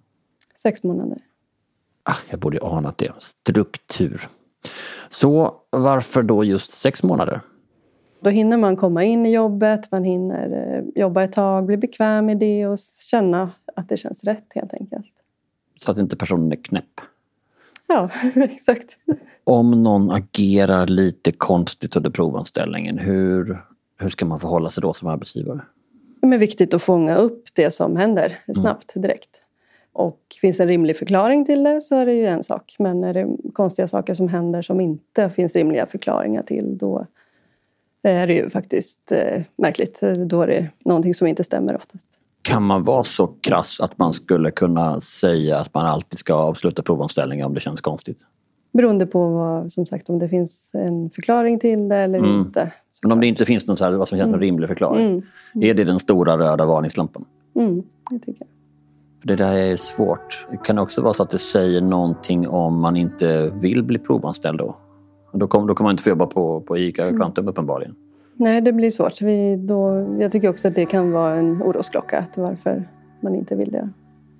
Sex 0.55 0.83
månader. 0.83 1.17
Ah, 2.03 2.15
jag 2.29 2.39
borde 2.39 2.59
anat 2.61 2.97
det. 2.97 3.13
Struktur. 3.19 4.27
Så 5.09 5.55
varför 5.69 6.23
då 6.23 6.43
just 6.43 6.71
sex 6.71 7.03
månader? 7.03 7.41
Då 8.19 8.29
hinner 8.29 8.57
man 8.57 8.75
komma 8.75 9.03
in 9.03 9.25
i 9.25 9.33
jobbet, 9.33 9.91
man 9.91 10.03
hinner 10.03 10.75
eh, 10.77 11.01
jobba 11.01 11.23
ett 11.23 11.31
tag, 11.31 11.65
bli 11.65 11.77
bekväm 11.77 12.29
i 12.29 12.35
det 12.35 12.67
och 12.67 12.79
känna 13.11 13.51
att 13.75 13.89
det 13.89 13.97
känns 13.97 14.23
rätt 14.23 14.45
helt 14.55 14.73
enkelt. 14.73 15.13
Så 15.81 15.91
att 15.91 15.97
inte 15.97 16.17
personen 16.17 16.51
är 16.51 16.55
knäpp. 16.55 17.01
Ja, 17.87 18.09
exakt. 18.35 18.97
Om 19.43 19.83
någon 19.83 20.11
agerar 20.11 20.87
lite 20.87 21.31
konstigt 21.31 21.95
under 21.95 22.09
provanställningen, 22.09 22.97
hur, 22.97 23.57
hur 23.99 24.09
ska 24.09 24.25
man 24.25 24.39
förhålla 24.39 24.69
sig 24.69 24.81
då 24.81 24.93
som 24.93 25.07
arbetsgivare? 25.07 25.61
Det 26.21 26.27
är 26.27 26.37
viktigt 26.37 26.73
att 26.73 26.83
fånga 26.83 27.15
upp 27.15 27.43
det 27.53 27.71
som 27.71 27.95
händer 27.95 28.39
snabbt, 28.55 28.91
direkt. 28.95 29.41
Och 29.93 30.19
finns 30.41 30.59
en 30.59 30.67
rimlig 30.67 30.97
förklaring 30.97 31.45
till 31.45 31.63
det 31.63 31.81
så 31.81 31.95
är 31.95 32.05
det 32.05 32.13
ju 32.13 32.25
en 32.25 32.43
sak. 32.43 32.75
Men 32.79 33.03
är 33.03 33.13
det 33.13 33.27
konstiga 33.53 33.87
saker 33.87 34.13
som 34.13 34.27
händer 34.27 34.61
som 34.61 34.81
inte 34.81 35.29
finns 35.29 35.55
rimliga 35.55 35.85
förklaringar 35.85 36.43
till 36.43 36.77
då 36.77 37.05
är 38.03 38.27
det 38.27 38.33
ju 38.33 38.49
faktiskt 38.49 39.11
eh, 39.11 39.43
märkligt. 39.55 40.01
Då 40.25 40.41
är 40.41 40.47
det 40.47 40.69
någonting 40.85 41.13
som 41.13 41.27
inte 41.27 41.43
stämmer 41.43 41.75
oftast. 41.75 42.07
Kan 42.41 42.63
man 42.63 42.83
vara 42.83 43.03
så 43.03 43.27
krass 43.27 43.81
att 43.81 43.97
man 43.97 44.13
skulle 44.13 44.51
kunna 44.51 45.01
säga 45.01 45.57
att 45.57 45.73
man 45.73 45.85
alltid 45.85 46.19
ska 46.19 46.33
avsluta 46.33 46.81
provanställningar 46.81 47.45
om 47.45 47.53
det 47.53 47.59
känns 47.59 47.81
konstigt? 47.81 48.19
Beroende 48.71 49.05
på 49.05 49.27
vad, 49.29 49.71
som 49.71 49.85
sagt, 49.85 50.09
om 50.09 50.19
det 50.19 50.29
finns 50.29 50.71
en 50.73 51.09
förklaring 51.09 51.59
till 51.59 51.89
det 51.89 51.95
eller 51.95 52.19
Mm. 52.19 52.39
inte. 52.39 52.71
Men 53.03 53.11
om 53.11 53.19
det 53.21 53.27
inte 53.27 53.45
finns 53.45 53.67
någon 53.67 53.77
så 53.77 53.85
här, 53.85 53.91
vad 53.91 54.07
som 54.07 54.17
känns 54.17 54.33
en 54.33 54.39
rimlig 54.39 54.69
förklaring, 54.69 55.05
Mm. 55.07 55.23
är 55.69 55.73
det 55.73 55.83
den 55.83 55.99
stora 55.99 56.37
röda 56.37 56.65
varningslampan? 56.65 57.25
Mm, 57.55 57.83
det 58.11 58.19
tycker 58.19 58.39
jag. 58.41 58.47
För 59.21 59.27
det 59.27 59.35
där 59.35 59.53
är 59.55 59.75
svårt. 59.75 60.47
Det 60.51 60.57
kan 60.57 60.77
också 60.79 61.01
vara 61.01 61.13
så 61.13 61.23
att 61.23 61.29
det 61.29 61.37
säger 61.37 61.81
någonting 61.81 62.47
om 62.47 62.79
man 62.81 62.95
inte 62.95 63.51
vill 63.61 63.83
bli 63.83 63.99
provanställd 63.99 64.57
då. 64.59 64.75
Då 65.33 65.47
kommer 65.47 65.67
då 65.67 65.75
kommer 65.75 65.87
man 65.87 65.93
inte 65.93 66.03
få 66.03 66.09
jobba 66.09 66.25
på, 66.25 66.61
på 66.61 66.77
ICA 66.77 67.11
Kvantum 67.11 67.47
uppenbarligen. 67.47 67.95
Nej, 68.33 68.61
det 68.61 68.73
blir 68.73 68.91
svårt. 68.91 69.21
Vi, 69.21 69.55
då, 69.55 70.07
jag 70.19 70.31
tycker 70.31 70.49
också 70.49 70.67
att 70.67 70.75
det 70.75 70.85
kan 70.85 71.11
vara 71.11 71.35
en 71.35 71.61
orosklocka 71.63 72.25
till 72.33 72.41
varför 72.43 72.89
man 73.21 73.35
inte 73.35 73.55
vill 73.55 73.71
det. 73.71 73.89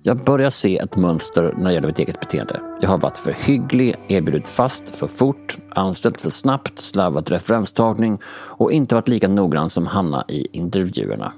Jag 0.02 0.24
börjar 0.24 0.50
se 0.50 0.78
ett 0.78 0.96
mönster 0.96 1.54
när 1.56 1.64
det 1.64 1.72
gäller 1.72 1.88
mitt 1.88 1.98
eget 1.98 2.20
beteende. 2.20 2.60
Jag 2.80 2.88
har 2.88 2.98
varit 2.98 3.18
för 3.18 3.32
hygglig, 3.32 3.94
erbjudit 4.08 4.48
fast 4.48 4.88
för 4.88 5.06
fort, 5.06 5.58
anställt 5.70 6.20
för 6.20 6.30
snabbt, 6.30 6.78
slarvat 6.78 7.30
referenstagning 7.30 8.18
och 8.28 8.72
inte 8.72 8.94
varit 8.94 9.08
lika 9.08 9.28
noggrann 9.28 9.70
som 9.70 9.86
Hanna 9.86 10.24
i 10.28 10.46
intervjuerna. 10.52 11.32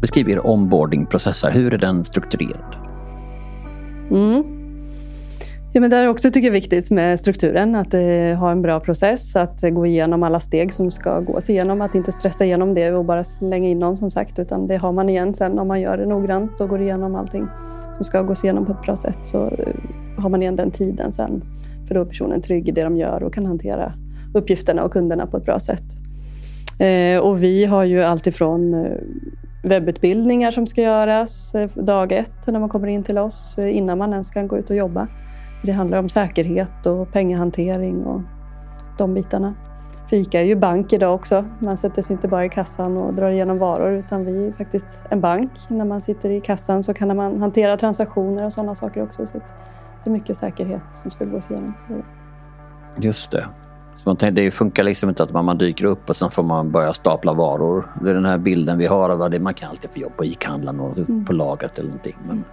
Beskriv 0.00 0.28
er 0.28 0.46
onboardingprocess. 0.46 1.42
här. 1.42 1.50
Hur 1.50 1.74
är 1.74 1.78
den 1.78 2.04
strukturerad? 2.04 2.76
Mm. 4.10 4.57
Ja, 5.72 5.80
men 5.80 5.90
det 5.90 5.96
är 5.96 6.08
också 6.08 6.30
tycker 6.30 6.46
jag 6.46 6.52
viktigt 6.52 6.90
med 6.90 7.20
strukturen, 7.20 7.74
att 7.74 7.94
eh, 7.94 8.00
ha 8.38 8.50
en 8.50 8.62
bra 8.62 8.80
process, 8.80 9.36
att 9.36 9.62
eh, 9.62 9.70
gå 9.70 9.86
igenom 9.86 10.22
alla 10.22 10.40
steg 10.40 10.72
som 10.72 10.90
ska 10.90 11.20
gås 11.20 11.50
igenom, 11.50 11.80
att 11.80 11.94
inte 11.94 12.12
stressa 12.12 12.44
igenom 12.44 12.74
det 12.74 12.92
och 12.92 13.04
bara 13.04 13.24
slänga 13.24 13.68
in 13.68 13.78
någon 13.78 13.96
som 13.96 14.10
sagt, 14.10 14.38
utan 14.38 14.66
det 14.66 14.76
har 14.76 14.92
man 14.92 15.08
igen 15.08 15.34
sen 15.34 15.58
om 15.58 15.68
man 15.68 15.80
gör 15.80 15.96
det 15.96 16.06
noggrant 16.06 16.60
och 16.60 16.68
går 16.68 16.80
igenom 16.80 17.14
allting 17.14 17.46
som 17.96 18.04
ska 18.04 18.22
gås 18.22 18.44
igenom 18.44 18.66
på 18.66 18.72
ett 18.72 18.82
bra 18.82 18.96
sätt 18.96 19.18
så 19.22 19.46
eh, 19.46 20.22
har 20.22 20.28
man 20.28 20.42
igen 20.42 20.56
den 20.56 20.70
tiden 20.70 21.12
sen. 21.12 21.42
För 21.88 21.94
då 21.94 22.00
är 22.00 22.04
personen 22.04 22.42
trygg 22.42 22.68
i 22.68 22.72
det 22.72 22.82
de 22.82 22.96
gör 22.96 23.22
och 23.22 23.34
kan 23.34 23.46
hantera 23.46 23.92
uppgifterna 24.34 24.84
och 24.84 24.92
kunderna 24.92 25.26
på 25.26 25.36
ett 25.36 25.44
bra 25.44 25.58
sätt. 25.60 25.84
Eh, 26.78 27.20
och 27.20 27.42
vi 27.42 27.64
har 27.64 27.84
ju 27.84 28.02
alltifrån 28.02 28.74
eh, 28.74 28.90
webbutbildningar 29.62 30.50
som 30.50 30.66
ska 30.66 30.82
göras 30.82 31.54
eh, 31.54 31.70
dag 31.74 32.12
ett 32.12 32.46
när 32.46 32.60
man 32.60 32.68
kommer 32.68 32.88
in 32.88 33.02
till 33.02 33.18
oss 33.18 33.58
eh, 33.58 33.76
innan 33.76 33.98
man 33.98 34.12
ens 34.12 34.30
kan 34.30 34.48
gå 34.48 34.58
ut 34.58 34.70
och 34.70 34.76
jobba. 34.76 35.08
Det 35.62 35.72
handlar 35.72 35.98
om 35.98 36.08
säkerhet 36.08 36.86
och 36.86 37.12
pengahantering 37.12 38.04
och 38.04 38.20
de 38.98 39.14
bitarna. 39.14 39.54
För 40.08 40.16
ICA 40.16 40.40
är 40.40 40.44
ju 40.44 40.56
bank 40.56 40.92
idag 40.92 41.14
också. 41.14 41.44
Man 41.58 41.78
sätter 41.78 42.02
sig 42.02 42.14
inte 42.14 42.28
bara 42.28 42.44
i 42.44 42.48
kassan 42.48 42.96
och 42.96 43.14
drar 43.14 43.30
igenom 43.30 43.58
varor 43.58 43.92
utan 43.92 44.24
vi 44.24 44.46
är 44.46 44.52
faktiskt 44.52 44.86
en 45.10 45.20
bank. 45.20 45.50
När 45.68 45.84
man 45.84 46.00
sitter 46.00 46.30
i 46.30 46.40
kassan 46.40 46.82
så 46.82 46.94
kan 46.94 47.16
man 47.16 47.40
hantera 47.40 47.76
transaktioner 47.76 48.44
och 48.44 48.52
sådana 48.52 48.74
saker 48.74 49.02
också. 49.02 49.26
Så 49.26 49.38
det 50.04 50.10
är 50.10 50.12
mycket 50.12 50.36
säkerhet 50.36 50.82
som 50.92 51.10
ska 51.10 51.24
gås 51.24 51.50
igenom. 51.50 51.74
Just 52.96 53.30
det. 53.30 53.46
Så 53.96 54.02
man 54.04 54.16
tänkte, 54.16 54.42
det 54.42 54.50
funkar 54.50 54.82
liksom 54.82 55.08
inte 55.08 55.22
att 55.22 55.32
man, 55.32 55.44
man 55.44 55.58
dyker 55.58 55.84
upp 55.84 56.08
och 56.10 56.16
sen 56.16 56.30
får 56.30 56.42
man 56.42 56.70
börja 56.70 56.92
stapla 56.92 57.32
varor. 57.34 57.90
Det 58.02 58.10
är 58.10 58.14
den 58.14 58.24
här 58.24 58.38
bilden 58.38 58.78
vi 58.78 58.86
har 58.86 59.10
av 59.10 59.30
det. 59.30 59.40
Man 59.40 59.54
kan 59.54 59.70
alltid 59.70 59.90
få 59.90 59.98
jobb 59.98 60.16
på 60.16 60.24
ICA-handlaren 60.24 60.80
och 60.80 60.98
Mm. 60.98 61.24
på 61.24 61.32
lagret 61.32 61.78
eller 61.78 61.88
någonting. 61.88 62.16
Men 62.28 62.44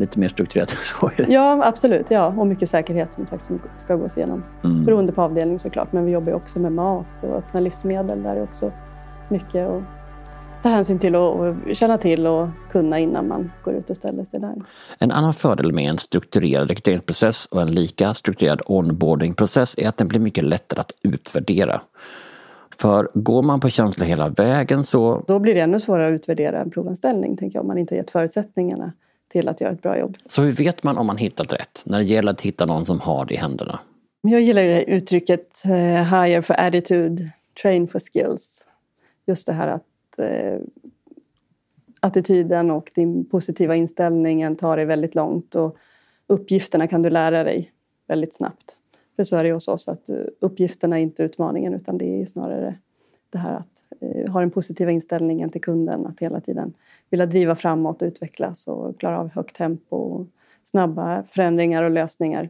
lite 0.00 0.18
mer 0.18 0.28
strukturerat 0.28 0.70
än 0.70 0.76
så 0.84 1.06
är 1.06 1.24
det. 1.26 1.32
Ja, 1.32 1.64
absolut. 1.64 2.10
Ja. 2.10 2.26
Och 2.26 2.46
mycket 2.46 2.68
säkerhet 2.68 3.14
som 3.14 3.26
sagt 3.26 3.44
som 3.44 3.60
ska 3.76 3.96
gås 3.96 4.16
igenom. 4.16 4.44
Mm. 4.64 4.84
Beroende 4.84 5.12
på 5.12 5.22
avdelning 5.22 5.58
såklart. 5.58 5.92
Men 5.92 6.04
vi 6.04 6.12
jobbar 6.12 6.28
ju 6.28 6.34
också 6.34 6.58
med 6.58 6.72
mat 6.72 7.24
och 7.24 7.36
öppna 7.36 7.60
livsmedel. 7.60 8.22
Där 8.22 8.36
är 8.36 8.42
också 8.42 8.72
mycket 9.28 9.68
att 9.68 9.82
ta 10.62 10.68
hänsyn 10.68 10.98
till 10.98 11.16
och, 11.16 11.40
och 11.40 11.76
känna 11.76 11.98
till 11.98 12.26
och 12.26 12.48
kunna 12.70 12.98
innan 12.98 13.28
man 13.28 13.52
går 13.64 13.74
ut 13.74 13.90
och 13.90 13.96
ställer 13.96 14.24
sig 14.24 14.40
där. 14.40 14.54
En 14.98 15.10
annan 15.10 15.34
fördel 15.34 15.72
med 15.72 15.90
en 15.90 15.98
strukturerad 15.98 16.68
rekryteringsprocess 16.68 17.46
och 17.46 17.62
en 17.62 17.70
lika 17.70 18.14
strukturerad 18.14 18.62
onboardingprocess 18.66 19.74
är 19.78 19.88
att 19.88 19.96
den 19.96 20.08
blir 20.08 20.20
mycket 20.20 20.44
lättare 20.44 20.80
att 20.80 20.92
utvärdera. 21.02 21.80
För 22.78 23.10
går 23.14 23.42
man 23.42 23.60
på 23.60 23.68
känsla 23.68 24.04
hela 24.06 24.28
vägen 24.28 24.84
så 24.84 25.24
Då 25.26 25.38
blir 25.38 25.54
det 25.54 25.60
ännu 25.60 25.80
svårare 25.80 26.08
att 26.08 26.14
utvärdera 26.14 26.60
en 26.60 26.70
provanställning, 26.70 27.36
tänker 27.36 27.56
jag, 27.56 27.60
om 27.60 27.68
man 27.68 27.78
inte 27.78 27.94
gett 27.94 28.10
förutsättningarna 28.10 28.92
till 29.30 29.48
att 29.48 29.60
göra 29.60 29.72
ett 29.72 29.82
bra 29.82 29.98
jobb. 29.98 30.16
Så 30.26 30.42
hur 30.42 30.52
vet 30.52 30.82
man 30.82 30.98
om 30.98 31.06
man 31.06 31.16
hittat 31.16 31.52
rätt? 31.52 31.82
När 31.86 31.98
det 31.98 32.04
gäller 32.04 32.32
att 32.32 32.40
hitta 32.40 32.66
någon 32.66 32.86
som 32.86 33.00
har 33.00 33.24
det 33.24 33.34
i 33.34 33.36
händerna. 33.36 33.78
Jag 34.20 34.40
gillar 34.40 34.62
ju 34.62 34.68
det 34.68 34.84
uttrycket 34.84 35.64
eh, 35.64 36.22
hire 36.22 36.42
for 36.42 36.60
attitude, 36.60 37.30
train 37.62 37.88
for 37.88 37.98
skills. 37.98 38.66
Just 39.26 39.46
det 39.46 39.52
här 39.52 39.68
att 39.68 40.18
eh, 40.18 40.58
attityden 42.00 42.70
och 42.70 42.90
din 42.94 43.24
positiva 43.24 43.76
inställningen 43.76 44.56
tar 44.56 44.76
dig 44.76 44.86
väldigt 44.86 45.14
långt 45.14 45.54
och 45.54 45.76
uppgifterna 46.26 46.86
kan 46.86 47.02
du 47.02 47.10
lära 47.10 47.44
dig 47.44 47.72
väldigt 48.08 48.34
snabbt. 48.34 48.76
För 49.16 49.24
så 49.24 49.36
är 49.36 49.44
det 49.44 49.52
hos 49.52 49.68
oss 49.68 49.88
att 49.88 50.08
eh, 50.08 50.16
uppgifterna 50.40 50.98
är 50.98 51.02
inte 51.02 51.22
utmaningen 51.22 51.74
utan 51.74 51.98
det 51.98 52.22
är 52.22 52.26
snarare 52.26 52.74
det 53.30 53.38
här 53.38 53.54
att 53.54 53.69
eh, 54.00 54.32
ha 54.32 54.40
den 54.40 54.50
positiva 54.50 54.90
inställningen 54.90 55.50
till 55.50 55.60
kunden, 55.60 56.06
att 56.06 56.20
hela 56.20 56.40
tiden 56.40 56.72
vilja 57.10 57.26
driva 57.26 57.54
framåt 57.54 58.02
och 58.02 58.06
utvecklas 58.06 58.68
och 58.68 59.00
klara 59.00 59.20
av 59.20 59.30
högt 59.30 59.56
tempo 59.56 59.96
och 59.96 60.26
snabba 60.64 61.22
förändringar 61.22 61.82
och 61.82 61.90
lösningar. 61.90 62.48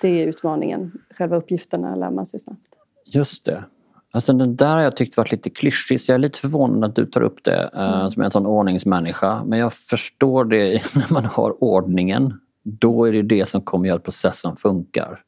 Det 0.00 0.08
är 0.08 0.26
utmaningen. 0.26 0.92
Själva 1.10 1.36
uppgifterna 1.36 1.96
lär 1.96 2.10
man 2.10 2.26
sig 2.26 2.40
snabbt. 2.40 2.66
Just 3.06 3.44
det. 3.44 3.64
Alltså 4.12 4.32
den 4.32 4.56
där 4.56 4.74
har 4.74 4.82
jag 4.82 4.96
tyckt 4.96 5.16
varit 5.16 5.32
lite 5.32 5.50
klyschig 5.50 6.00
så 6.00 6.12
jag 6.12 6.14
är 6.14 6.18
lite 6.18 6.38
förvånad 6.38 6.90
att 6.90 6.96
du 6.96 7.06
tar 7.06 7.22
upp 7.22 7.44
det 7.44 7.70
eh, 7.74 8.08
som 8.08 8.22
en 8.22 8.30
sån 8.30 8.46
ordningsmänniska. 8.46 9.44
Men 9.44 9.58
jag 9.58 9.72
förstår 9.72 10.44
det 10.44 10.82
när 10.94 11.12
man 11.12 11.24
har 11.24 11.64
ordningen. 11.64 12.40
Då 12.62 13.04
är 13.04 13.12
det 13.12 13.22
det 13.22 13.48
som 13.48 13.60
kommer 13.60 13.88
göra 13.88 13.96
att 13.96 14.04
processen 14.04 14.56
funkar. 14.56 15.22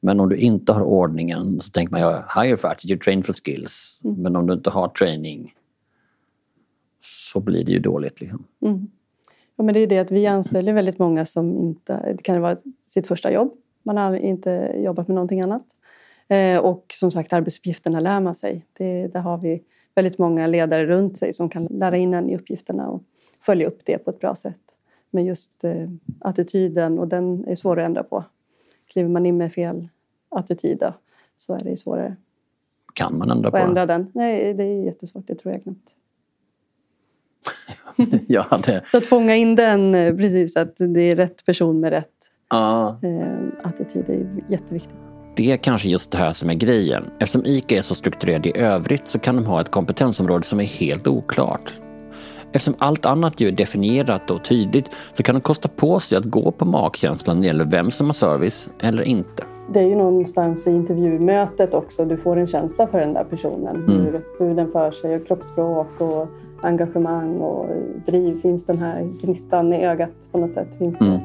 Men 0.00 0.20
om 0.20 0.28
du 0.28 0.36
inte 0.36 0.72
har 0.72 0.82
ordningen 0.82 1.60
så 1.60 1.70
tänker 1.70 1.92
man 1.92 2.00
ja, 2.00 2.42
hire 2.42 2.56
for 2.56 2.68
attitude, 2.68 3.04
train 3.04 3.22
for 3.22 3.32
skills. 3.32 4.00
Men 4.02 4.36
om 4.36 4.46
du 4.46 4.54
inte 4.54 4.70
har 4.70 4.88
training 4.88 5.54
så 7.00 7.40
blir 7.40 7.64
det 7.64 7.72
ju 7.72 7.78
dåligt. 7.78 8.20
Liksom. 8.20 8.44
Mm. 8.62 8.88
Ja, 9.56 9.64
men 9.64 9.74
det 9.74 9.80
är 9.80 9.86
det 9.86 9.98
att 9.98 10.10
vi 10.10 10.26
anställer 10.26 10.72
väldigt 10.72 10.98
många 10.98 11.26
som 11.26 11.56
inte... 11.56 12.12
Det 12.16 12.22
kan 12.22 12.40
vara 12.40 12.56
sitt 12.84 13.08
första 13.08 13.32
jobb. 13.32 13.52
Man 13.82 13.96
har 13.96 14.14
inte 14.14 14.72
jobbat 14.76 15.08
med 15.08 15.14
någonting 15.14 15.40
annat. 15.40 15.64
Eh, 16.28 16.58
och 16.58 16.84
som 16.94 17.10
sagt, 17.10 17.32
arbetsuppgifterna 17.32 18.00
lär 18.00 18.20
man 18.20 18.34
sig. 18.34 18.66
Det, 18.72 19.08
där 19.08 19.20
har 19.20 19.38
vi 19.38 19.62
väldigt 19.94 20.18
många 20.18 20.46
ledare 20.46 20.86
runt 20.86 21.18
sig 21.18 21.32
som 21.32 21.48
kan 21.48 21.64
lära 21.64 21.96
in 21.96 22.14
en 22.14 22.30
i 22.30 22.36
uppgifterna 22.36 22.88
och 22.88 23.02
följa 23.40 23.66
upp 23.66 23.80
det 23.84 23.98
på 23.98 24.10
ett 24.10 24.20
bra 24.20 24.34
sätt. 24.34 24.60
Men 25.10 25.24
just 25.24 25.64
eh, 25.64 25.88
attityden, 26.20 26.98
och 26.98 27.08
den 27.08 27.44
är 27.48 27.54
svår 27.54 27.78
att 27.78 27.86
ändra 27.86 28.02
på. 28.02 28.24
Kliver 28.92 29.08
man 29.08 29.26
in 29.26 29.36
med 29.36 29.52
fel 29.52 29.88
attityd 30.28 30.78
då, 30.78 30.94
så 31.36 31.54
är 31.54 31.64
det 31.64 31.76
svårare 31.76 32.16
Kan 32.92 33.18
man 33.18 33.30
ändra 33.30 33.50
på 33.50 33.56
ändra 33.56 33.86
den. 33.86 34.10
Nej, 34.14 34.54
det 34.54 34.64
är 34.64 34.84
jättesvårt. 34.84 35.26
Det 35.26 35.34
tror 35.34 35.54
jag 35.54 35.62
knappt. 35.62 35.94
Jag 38.26 38.42
hade, 38.42 38.82
Så 38.90 38.98
att 38.98 39.06
fånga 39.06 39.36
in 39.36 39.54
den, 39.54 39.94
eh, 39.94 40.16
precis, 40.16 40.56
att 40.56 40.74
det 40.76 41.00
är 41.00 41.16
rätt 41.16 41.44
person 41.44 41.80
med 41.80 41.90
rätt 41.90 42.30
ja, 42.50 43.00
eh, 43.02 43.68
attityd 43.68 44.08
är 44.08 44.44
jätteviktigt. 44.48 44.94
Det 45.36 45.52
är 45.52 45.56
kanske 45.56 45.88
just 45.88 46.10
det 46.10 46.18
här 46.18 46.32
som 46.32 46.50
är 46.50 46.54
grejen. 46.54 47.10
Eftersom 47.20 47.44
ICA 47.44 47.76
är 47.76 47.82
så 47.82 47.94
strukturerad 47.94 48.46
i 48.46 48.52
övrigt 48.56 49.08
så 49.08 49.18
kan 49.18 49.36
de 49.36 49.46
ha 49.46 49.60
ett 49.60 49.70
kompetensområde 49.70 50.44
som 50.44 50.60
är 50.60 50.64
helt 50.64 51.06
oklart. 51.06 51.72
Eftersom 52.52 52.74
allt 52.78 53.06
annat 53.06 53.40
ju 53.40 53.48
är 53.48 53.52
definierat 53.52 54.30
och 54.30 54.44
tydligt 54.44 54.90
så 55.14 55.22
kan 55.22 55.34
de 55.34 55.40
kosta 55.40 55.68
på 55.68 56.00
sig 56.00 56.18
att 56.18 56.24
gå 56.24 56.50
på 56.50 56.64
magkänslan 56.64 57.36
när 57.36 57.42
det 57.42 57.46
gäller 57.46 57.64
vem 57.64 57.90
som 57.90 58.06
har 58.06 58.12
service 58.12 58.70
eller 58.80 59.02
inte. 59.02 59.44
Det 59.72 59.80
är 59.80 59.84
ju 59.84 59.94
någonstans 59.96 60.66
i 60.66 60.70
intervjumötet 60.70 61.74
också, 61.74 62.04
du 62.04 62.16
får 62.16 62.36
en 62.36 62.46
känsla 62.46 62.86
för 62.86 62.98
den 63.00 63.14
där 63.14 63.24
personen. 63.24 63.76
Mm. 63.76 63.88
Hur, 63.88 64.22
hur 64.38 64.54
den 64.54 64.72
för 64.72 64.90
sig, 64.90 65.16
och 65.16 65.26
kroppsspråk 65.26 66.00
och 66.00 66.28
engagemang 66.62 67.36
och 67.36 67.66
driv. 68.06 68.40
Finns 68.40 68.64
den 68.64 68.78
här 68.78 69.02
gnistan 69.22 69.72
i 69.72 69.84
ögat 69.86 70.10
på 70.32 70.38
något 70.38 70.52
sätt? 70.52 70.74
Finns 70.78 70.98
det, 70.98 71.04
Mm. 71.04 71.20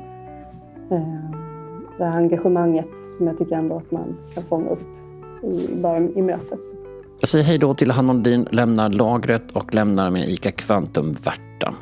eh, 1.04 1.38
det 1.98 2.06
här 2.06 2.18
engagemanget 2.18 2.90
som 3.18 3.28
jag 3.28 3.38
tycker 3.38 3.56
ändå 3.56 3.76
att 3.78 3.92
man 3.92 4.18
kan 4.34 4.44
fånga 4.44 4.70
upp 4.70 4.84
i, 5.44 5.82
bara 5.82 5.98
i 6.00 6.22
mötet. 6.22 6.60
Jag 7.24 7.30
säger 7.30 7.46
hej 7.46 7.58
då 7.58 7.74
till 7.74 7.92
Hanna 7.92 8.14
Nordin, 8.14 8.48
lämnar 8.52 8.90
lagret 8.90 9.52
och 9.52 9.76
lämnar 9.76 10.12
min 10.12 10.24
ICA 10.24 10.52
Kvantum 10.52 11.14
Värta. 11.14 11.74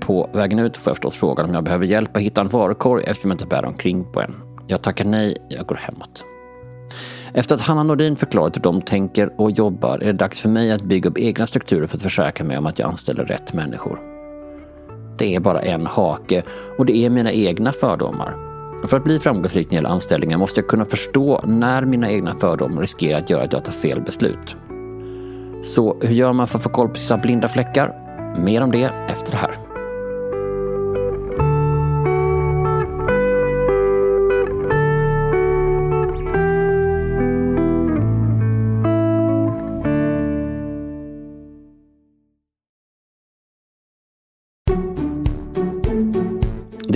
På 0.00 0.30
vägen 0.32 0.58
ut 0.58 0.76
får 0.76 0.90
jag 0.90 0.96
förstås 0.96 1.14
frågan 1.14 1.48
om 1.48 1.54
jag 1.54 1.64
behöver 1.64 1.86
hjälp 1.86 2.16
att 2.16 2.22
hitta 2.22 2.40
en 2.40 2.48
varukorg 2.48 3.04
eftersom 3.06 3.30
jag 3.30 3.34
inte 3.34 3.46
bär 3.46 3.64
omkring 3.64 4.12
på 4.12 4.20
en. 4.20 4.34
Jag 4.66 4.82
tackar 4.82 5.04
nej, 5.04 5.36
jag 5.48 5.66
går 5.66 5.74
hemåt. 5.74 6.24
Efter 7.32 7.54
att 7.54 7.60
Hanna 7.60 7.82
Nordin 7.82 8.16
förklarat 8.16 8.56
hur 8.56 8.62
de 8.62 8.82
tänker 8.82 9.40
och 9.40 9.50
jobbar 9.50 9.98
är 9.98 10.06
det 10.06 10.12
dags 10.12 10.40
för 10.40 10.48
mig 10.48 10.72
att 10.72 10.82
bygga 10.82 11.10
upp 11.10 11.18
egna 11.18 11.46
strukturer 11.46 11.86
för 11.86 11.96
att 11.96 12.02
försäkra 12.02 12.46
mig 12.46 12.58
om 12.58 12.66
att 12.66 12.78
jag 12.78 12.88
anställer 12.88 13.24
rätt 13.24 13.52
människor. 13.52 14.00
Det 15.18 15.34
är 15.34 15.40
bara 15.40 15.62
en 15.62 15.86
hake 15.86 16.42
och 16.78 16.86
det 16.86 16.96
är 16.96 17.10
mina 17.10 17.32
egna 17.32 17.72
fördomar. 17.72 18.36
För 18.86 18.96
att 18.96 19.04
bli 19.04 19.18
framgångsrik 19.18 19.66
när 19.66 19.70
det 19.70 19.74
gäller 19.74 19.88
anställningar 19.88 20.38
måste 20.38 20.60
jag 20.60 20.68
kunna 20.68 20.84
förstå 20.84 21.40
när 21.44 21.84
mina 21.84 22.10
egna 22.10 22.34
fördomar 22.34 22.80
riskerar 22.80 23.18
att 23.18 23.30
göra 23.30 23.42
att 23.42 23.52
jag 23.52 23.64
tar 23.64 23.72
fel 23.72 24.00
beslut. 24.02 24.56
Så 25.62 25.96
hur 26.00 26.14
gör 26.14 26.32
man 26.32 26.46
för 26.46 26.58
att 26.58 26.62
få 26.62 26.70
koll 26.70 26.88
på 26.88 26.94
sina 26.94 27.18
blinda 27.18 27.48
fläckar? 27.48 27.94
Mer 28.44 28.62
om 28.62 28.72
det 28.72 28.90
efter 29.08 29.30
det 29.30 29.38
här. 29.38 29.69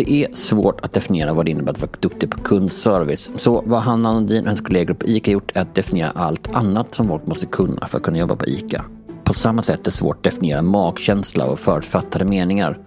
Det 0.07 0.25
är 0.25 0.33
svårt 0.33 0.81
att 0.81 0.93
definiera 0.93 1.33
vad 1.33 1.45
det 1.45 1.51
innebär 1.51 1.71
att 1.71 1.81
vara 1.81 1.91
duktig 2.01 2.31
på 2.31 2.39
kundservice. 2.39 3.31
Så 3.37 3.63
vad 3.67 3.81
Hanna 3.81 4.13
Nordin 4.13 4.39
och 4.39 4.45
hennes 4.45 4.61
kollegor 4.61 4.95
på 4.95 5.07
ICA 5.07 5.31
gjort 5.31 5.53
är 5.55 5.61
att 5.61 5.75
definiera 5.75 6.11
allt 6.11 6.55
annat 6.55 6.95
som 6.95 7.09
folk 7.09 7.27
måste 7.27 7.47
kunna 7.47 7.87
för 7.87 7.99
att 7.99 8.05
kunna 8.05 8.19
jobba 8.19 8.37
på 8.37 8.47
ICA. 8.47 8.85
På 9.25 9.33
samma 9.33 9.63
sätt 9.63 9.81
är 9.81 9.85
det 9.85 9.91
svårt 9.91 10.17
att 10.17 10.23
definiera 10.23 10.63
magkänsla 10.63 11.47
och 11.47 11.59
förutfattade 11.59 12.25
meningar. 12.25 12.79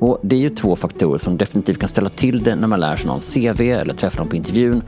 Och 0.00 0.20
det 0.22 0.36
är 0.36 0.40
ju 0.40 0.50
två 0.50 0.76
faktorer 0.76 1.18
som 1.18 1.36
definitivt 1.36 1.78
kan 1.78 1.88
ställa 1.88 2.08
till 2.08 2.42
det 2.42 2.56
när 2.56 2.68
man 2.68 2.80
lär 2.80 2.96
sig 2.96 3.06
någon 3.06 3.20
CV 3.20 3.60
eller 3.60 3.94
träffar 3.94 4.18
någon 4.18 4.28
på 4.28 4.36
intervjun 4.36 4.82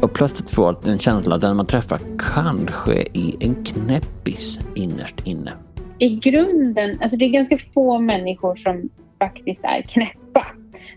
och 0.00 0.12
plötsligt 0.12 0.50
får 0.50 0.88
en 0.88 0.98
känsla 0.98 1.34
att 1.34 1.40
den 1.40 1.56
man 1.56 1.66
träffar 1.66 2.00
kanske 2.34 2.94
är 3.14 3.32
en 3.40 3.64
knäppis 3.64 4.58
innerst 4.74 5.26
inne. 5.26 5.52
I 5.98 6.08
grunden, 6.08 6.98
alltså 7.00 7.16
det 7.16 7.24
är 7.24 7.28
ganska 7.28 7.58
få 7.74 7.98
människor 7.98 8.54
som 8.54 8.88
faktiskt 9.18 9.64
är 9.64 9.82
knäppa. 9.82 10.29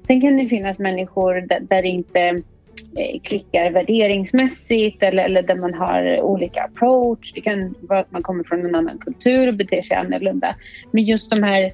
Sen 0.07 0.21
kan 0.21 0.37
det 0.37 0.47
finnas 0.47 0.79
människor 0.79 1.33
där, 1.33 1.59
där 1.59 1.81
det 1.81 1.87
inte 1.87 2.19
eh, 2.19 3.19
klickar 3.23 3.71
värderingsmässigt 3.71 5.03
eller, 5.03 5.23
eller 5.23 5.41
där 5.41 5.55
man 5.55 5.73
har 5.73 6.21
olika 6.21 6.63
approach. 6.63 7.33
Det 7.33 7.41
kan 7.41 7.75
vara 7.81 7.99
att 7.99 8.11
man 8.11 8.23
kommer 8.23 8.43
från 8.43 8.65
en 8.65 8.75
annan 8.75 8.97
kultur 8.97 9.47
och 9.47 9.53
beter 9.53 9.81
sig 9.81 9.97
annorlunda. 9.97 10.55
Men 10.91 11.03
just 11.03 11.31
de 11.31 11.43
här 11.43 11.71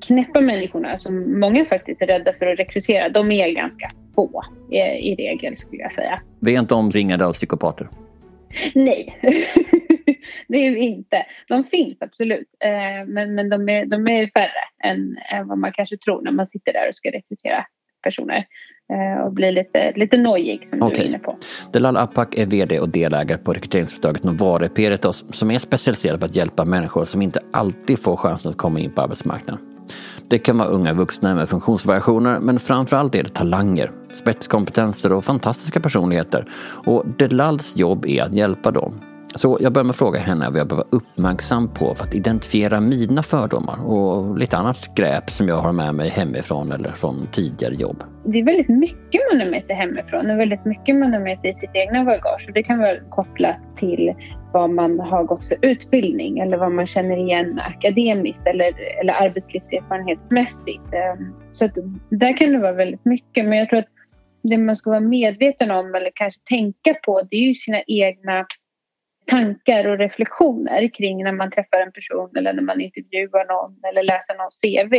knäppa 0.00 0.40
människorna 0.40 0.98
som 0.98 1.40
många 1.40 1.64
faktiskt 1.64 2.02
är 2.02 2.06
rädda 2.06 2.32
för 2.32 2.46
att 2.46 2.58
rekrytera, 2.58 3.08
de 3.08 3.32
är 3.32 3.48
ganska 3.48 3.90
få 4.14 4.44
i, 4.70 4.76
i 4.78 5.14
regel 5.14 5.56
skulle 5.56 5.82
jag 5.82 5.92
säga. 5.92 6.20
Vi 6.40 6.54
är 6.54 6.60
inte 6.60 6.74
omringade 6.74 7.26
av 7.26 7.32
psykopater? 7.32 7.88
Nej, 8.74 9.16
det 10.48 10.66
är 10.66 10.70
vi 10.70 10.80
inte. 10.80 11.26
De 11.48 11.64
finns 11.64 12.02
absolut, 12.02 12.48
eh, 12.64 13.06
men, 13.06 13.34
men 13.34 13.48
de, 13.48 13.68
är, 13.68 13.86
de 13.86 14.08
är 14.08 14.26
färre 14.26 14.50
än, 14.84 15.18
än 15.32 15.48
vad 15.48 15.58
man 15.58 15.72
kanske 15.72 15.96
tror 15.96 16.22
när 16.22 16.32
man 16.32 16.48
sitter 16.48 16.72
där 16.72 16.88
och 16.88 16.94
ska 16.94 17.08
rekrytera 17.08 17.66
personer 18.02 18.44
eh, 18.92 19.24
och 19.24 19.32
blir 19.32 19.52
lite, 19.52 19.92
lite 19.96 20.16
nojig 20.16 20.68
som 20.68 20.82
okay. 20.82 20.96
du 20.96 21.02
är 21.02 21.08
inne 21.08 21.18
på. 21.18 21.36
Delal 21.72 21.96
Apak 21.96 22.34
är 22.34 22.46
VD 22.46 22.80
och 22.80 22.88
delägare 22.88 23.38
på 23.38 23.52
rekryteringsföretaget 23.52 24.24
Novare 24.24 24.68
Peritos 24.68 25.24
som 25.30 25.50
är 25.50 25.58
specialiserad 25.58 26.20
på 26.20 26.26
att 26.26 26.36
hjälpa 26.36 26.64
människor 26.64 27.04
som 27.04 27.22
inte 27.22 27.40
alltid 27.52 27.98
får 27.98 28.16
chansen 28.16 28.50
att 28.50 28.58
komma 28.58 28.80
in 28.80 28.90
på 28.90 29.00
arbetsmarknaden. 29.00 29.68
Det 30.28 30.38
kan 30.38 30.58
vara 30.58 30.68
unga 30.68 30.92
vuxna 30.92 31.34
med 31.34 31.48
funktionsvariationer 31.48 32.38
men 32.38 32.58
framförallt 32.58 33.14
är 33.14 33.22
det 33.22 33.28
talanger, 33.28 33.92
spetskompetenser 34.14 35.12
och 35.12 35.24
fantastiska 35.24 35.80
personligheter. 35.80 36.48
Och 36.86 37.06
Delals 37.18 37.76
jobb 37.76 38.06
är 38.06 38.22
att 38.22 38.34
hjälpa 38.34 38.70
dem. 38.70 39.11
Så 39.34 39.58
jag 39.60 39.72
börjar 39.72 39.84
med 39.84 39.90
att 39.90 39.96
fråga 39.96 40.18
henne 40.20 40.50
vad 40.50 40.60
jag 40.60 40.68
behöver 40.68 40.84
vara 40.90 41.02
uppmärksam 41.02 41.68
på 41.74 41.94
för 41.94 42.04
att 42.04 42.14
identifiera 42.14 42.80
mina 42.80 43.22
fördomar 43.22 43.86
och 43.86 44.38
lite 44.38 44.56
annat 44.56 44.76
skräp 44.76 45.30
som 45.30 45.48
jag 45.48 45.56
har 45.56 45.72
med 45.72 45.94
mig 45.94 46.08
hemifrån 46.08 46.72
eller 46.72 46.92
från 46.92 47.28
tidigare 47.32 47.74
jobb. 47.74 48.04
Det 48.24 48.38
är 48.38 48.44
väldigt 48.44 48.68
mycket 48.68 49.20
man 49.32 49.40
har 49.40 49.50
med 49.50 49.64
sig 49.64 49.74
hemifrån 49.74 50.30
och 50.30 50.38
väldigt 50.38 50.64
mycket 50.64 50.96
man 50.96 51.12
har 51.12 51.20
med 51.20 51.38
sig 51.38 51.50
i 51.50 51.54
sitt 51.54 51.70
egna 51.74 52.04
bagage. 52.04 52.44
Och 52.48 52.54
det 52.54 52.62
kan 52.62 52.78
vara 52.78 53.00
kopplat 53.10 53.56
till 53.76 54.14
vad 54.52 54.70
man 54.70 55.00
har 55.00 55.24
gått 55.24 55.44
för 55.44 55.58
utbildning 55.62 56.38
eller 56.38 56.56
vad 56.56 56.72
man 56.72 56.86
känner 56.86 57.16
igen 57.16 57.60
akademiskt 57.60 58.46
eller, 58.46 58.72
eller 59.00 59.12
arbetslivserfarenhetsmässigt. 59.12 60.92
Ehm, 60.92 61.34
så 61.52 61.64
att 61.64 61.74
där 62.10 62.36
kan 62.36 62.52
det 62.52 62.58
vara 62.58 62.72
väldigt 62.72 63.04
mycket. 63.04 63.44
Men 63.44 63.58
jag 63.58 63.68
tror 63.68 63.78
att 63.78 63.88
det 64.42 64.58
man 64.58 64.76
ska 64.76 64.90
vara 64.90 65.00
medveten 65.00 65.70
om 65.70 65.94
eller 65.94 66.10
kanske 66.14 66.40
tänka 66.44 66.94
på 66.94 67.22
det 67.30 67.36
är 67.36 67.48
ju 67.48 67.54
sina 67.54 67.82
egna 67.86 68.46
tankar 69.26 69.86
och 69.86 69.98
reflektioner 69.98 70.94
kring 70.94 71.24
när 71.24 71.32
man 71.32 71.50
träffar 71.50 71.80
en 71.80 71.92
person 71.92 72.30
eller 72.36 72.52
när 72.52 72.62
man 72.62 72.80
intervjuar 72.80 73.46
någon 73.46 73.80
eller 73.90 74.02
läser 74.02 74.34
någon 74.34 74.50
CV. 74.62 74.94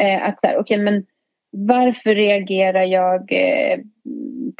Eh, 0.00 0.28
att 0.28 0.40
så 0.40 0.46
här, 0.46 0.58
okay, 0.58 0.78
men 0.78 1.06
varför 1.50 2.14
reagerar 2.14 2.82
jag 2.82 3.32
eh, 3.32 3.78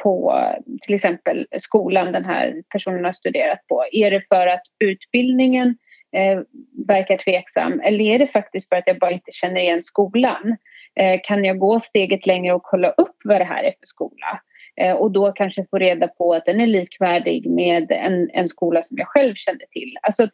på 0.02 0.42
till 0.82 0.94
exempel 0.94 1.46
skolan 1.58 2.12
den 2.12 2.24
här 2.24 2.62
personen 2.72 3.04
har 3.04 3.12
studerat 3.12 3.66
på? 3.66 3.84
Är 3.92 4.10
det 4.10 4.22
för 4.28 4.46
att 4.46 4.62
utbildningen 4.78 5.76
eh, 6.16 6.40
verkar 6.86 7.16
tveksam 7.16 7.80
eller 7.80 8.04
är 8.04 8.18
det 8.18 8.26
faktiskt 8.26 8.68
för 8.68 8.76
att 8.76 8.86
jag 8.86 8.98
bara 8.98 9.10
inte 9.10 9.32
känner 9.32 9.60
igen 9.60 9.82
skolan? 9.82 10.56
Eh, 10.94 11.20
kan 11.24 11.44
jag 11.44 11.58
gå 11.58 11.80
steget 11.80 12.26
längre 12.26 12.54
och 12.54 12.62
kolla 12.62 12.90
upp 12.90 13.16
vad 13.24 13.40
det 13.40 13.44
här 13.44 13.64
är 13.64 13.70
för 13.70 13.86
skola? 13.86 14.40
Eh, 14.80 14.94
och 14.94 15.10
då 15.10 15.32
kanske 15.32 15.66
få 15.70 15.78
reda 15.78 16.08
på 16.08 16.34
att 16.34 16.46
den 16.46 16.60
är 16.60 16.66
likvärdig 16.66 17.50
med 17.50 17.90
en, 17.90 18.30
en 18.30 18.48
skola 18.48 18.82
som 18.82 18.98
jag 18.98 19.08
själv 19.08 19.34
kände 19.34 19.64
till. 19.70 19.96
Alltså 20.02 20.28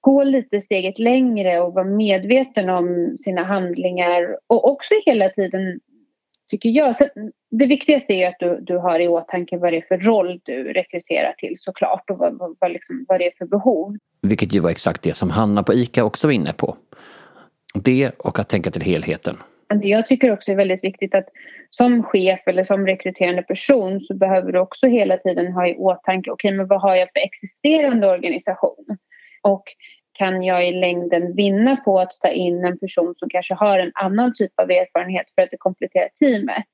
gå 0.00 0.24
lite 0.24 0.60
steget 0.60 0.98
längre 0.98 1.60
och 1.60 1.74
vara 1.74 1.84
medveten 1.84 2.68
om 2.68 3.16
sina 3.18 3.44
handlingar 3.44 4.36
och 4.46 4.70
också 4.70 4.94
hela 5.06 5.28
tiden 5.28 5.80
tycker 6.50 6.68
jag. 6.68 6.96
Så 6.96 7.08
det 7.50 7.66
viktigaste 7.66 8.12
är 8.12 8.28
att 8.28 8.38
du, 8.38 8.60
du 8.60 8.78
har 8.78 9.00
i 9.00 9.08
åtanke 9.08 9.58
vad 9.58 9.72
det 9.72 9.76
är 9.76 9.84
för 9.88 9.98
roll 9.98 10.40
du 10.42 10.72
rekryterar 10.72 11.34
till 11.38 11.54
såklart 11.58 12.10
och 12.10 12.18
vad, 12.18 12.38
vad, 12.38 12.56
vad, 12.60 12.72
liksom, 12.72 13.04
vad 13.08 13.20
det 13.20 13.26
är 13.26 13.32
för 13.38 13.46
behov. 13.46 13.96
Vilket 14.22 14.54
ju 14.54 14.60
var 14.60 14.70
exakt 14.70 15.02
det 15.02 15.14
som 15.14 15.30
Hanna 15.30 15.62
på 15.62 15.74
ICA 15.74 16.04
också 16.04 16.26
var 16.26 16.32
inne 16.32 16.52
på. 16.52 16.76
Det 17.74 18.10
och 18.18 18.38
att 18.38 18.48
tänka 18.48 18.70
till 18.70 18.82
helheten. 18.82 19.36
Jag 19.82 20.06
tycker 20.06 20.32
också 20.32 20.52
är 20.52 20.56
väldigt 20.56 20.84
viktigt 20.84 21.14
att 21.14 21.28
som 21.70 22.02
chef 22.02 22.40
eller 22.46 22.64
som 22.64 22.86
rekryterande 22.86 23.42
person 23.42 24.00
så 24.00 24.14
behöver 24.14 24.52
du 24.52 24.58
också 24.58 24.86
hela 24.86 25.16
tiden 25.16 25.52
ha 25.52 25.68
i 25.68 25.76
åtanke, 25.76 26.30
okej 26.30 26.48
okay, 26.48 26.56
men 26.56 26.66
vad 26.66 26.80
har 26.80 26.96
jag 26.96 27.08
för 27.12 27.20
existerande 27.20 28.08
organisation? 28.08 28.86
Och 29.42 29.64
kan 30.12 30.42
jag 30.42 30.68
i 30.68 30.72
längden 30.72 31.36
vinna 31.36 31.76
på 31.76 32.00
att 32.00 32.10
ta 32.20 32.28
in 32.28 32.64
en 32.64 32.78
person 32.78 33.14
som 33.18 33.28
kanske 33.28 33.54
har 33.54 33.78
en 33.78 33.92
annan 33.94 34.32
typ 34.34 34.52
av 34.60 34.70
erfarenhet 34.70 35.26
för 35.34 35.42
att 35.42 35.50
det 35.50 35.56
kompletterar 35.56 36.08
teamet? 36.20 36.66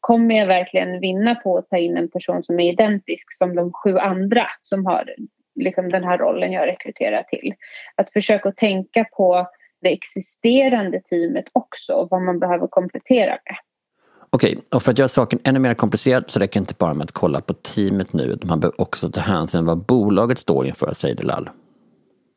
Kommer 0.00 0.38
jag 0.38 0.46
verkligen 0.46 1.00
vinna 1.00 1.34
på 1.34 1.58
att 1.58 1.68
ta 1.68 1.76
in 1.76 1.96
en 1.96 2.10
person 2.10 2.42
som 2.42 2.60
är 2.60 2.72
identisk 2.72 3.32
som 3.38 3.56
de 3.56 3.72
sju 3.72 3.98
andra 3.98 4.46
som 4.60 4.86
har 4.86 5.14
liksom 5.54 5.90
den 5.90 6.04
här 6.04 6.18
rollen 6.18 6.52
jag 6.52 6.66
rekryterar 6.66 7.22
till? 7.22 7.54
Att 7.94 8.12
försöka 8.12 8.52
tänka 8.52 9.04
på 9.04 9.46
det 9.80 9.92
existerande 9.92 11.00
teamet 11.00 11.44
också 11.52 11.92
och 11.92 12.08
vad 12.10 12.22
man 12.22 12.38
behöver 12.38 12.66
komplettera 12.66 13.30
med. 13.30 13.56
Okej, 14.30 14.58
och 14.74 14.82
för 14.82 14.92
att 14.92 14.98
göra 14.98 15.08
saken 15.08 15.38
ännu 15.44 15.58
mer 15.58 15.74
komplicerad 15.74 16.24
så 16.30 16.40
räcker 16.40 16.60
det 16.60 16.62
inte 16.62 16.74
bara 16.78 16.94
med 16.94 17.04
att 17.04 17.12
kolla 17.12 17.40
på 17.40 17.54
teamet 17.54 18.12
nu. 18.12 18.38
Man 18.42 18.60
behöver 18.60 18.80
också 18.80 19.10
ta 19.10 19.20
hänsyn 19.20 19.60
till 19.60 19.66
vad 19.66 19.78
bolaget 19.78 20.38
står 20.38 20.66
inför, 20.66 20.92
säger 20.92 21.14
Delal. 21.14 21.50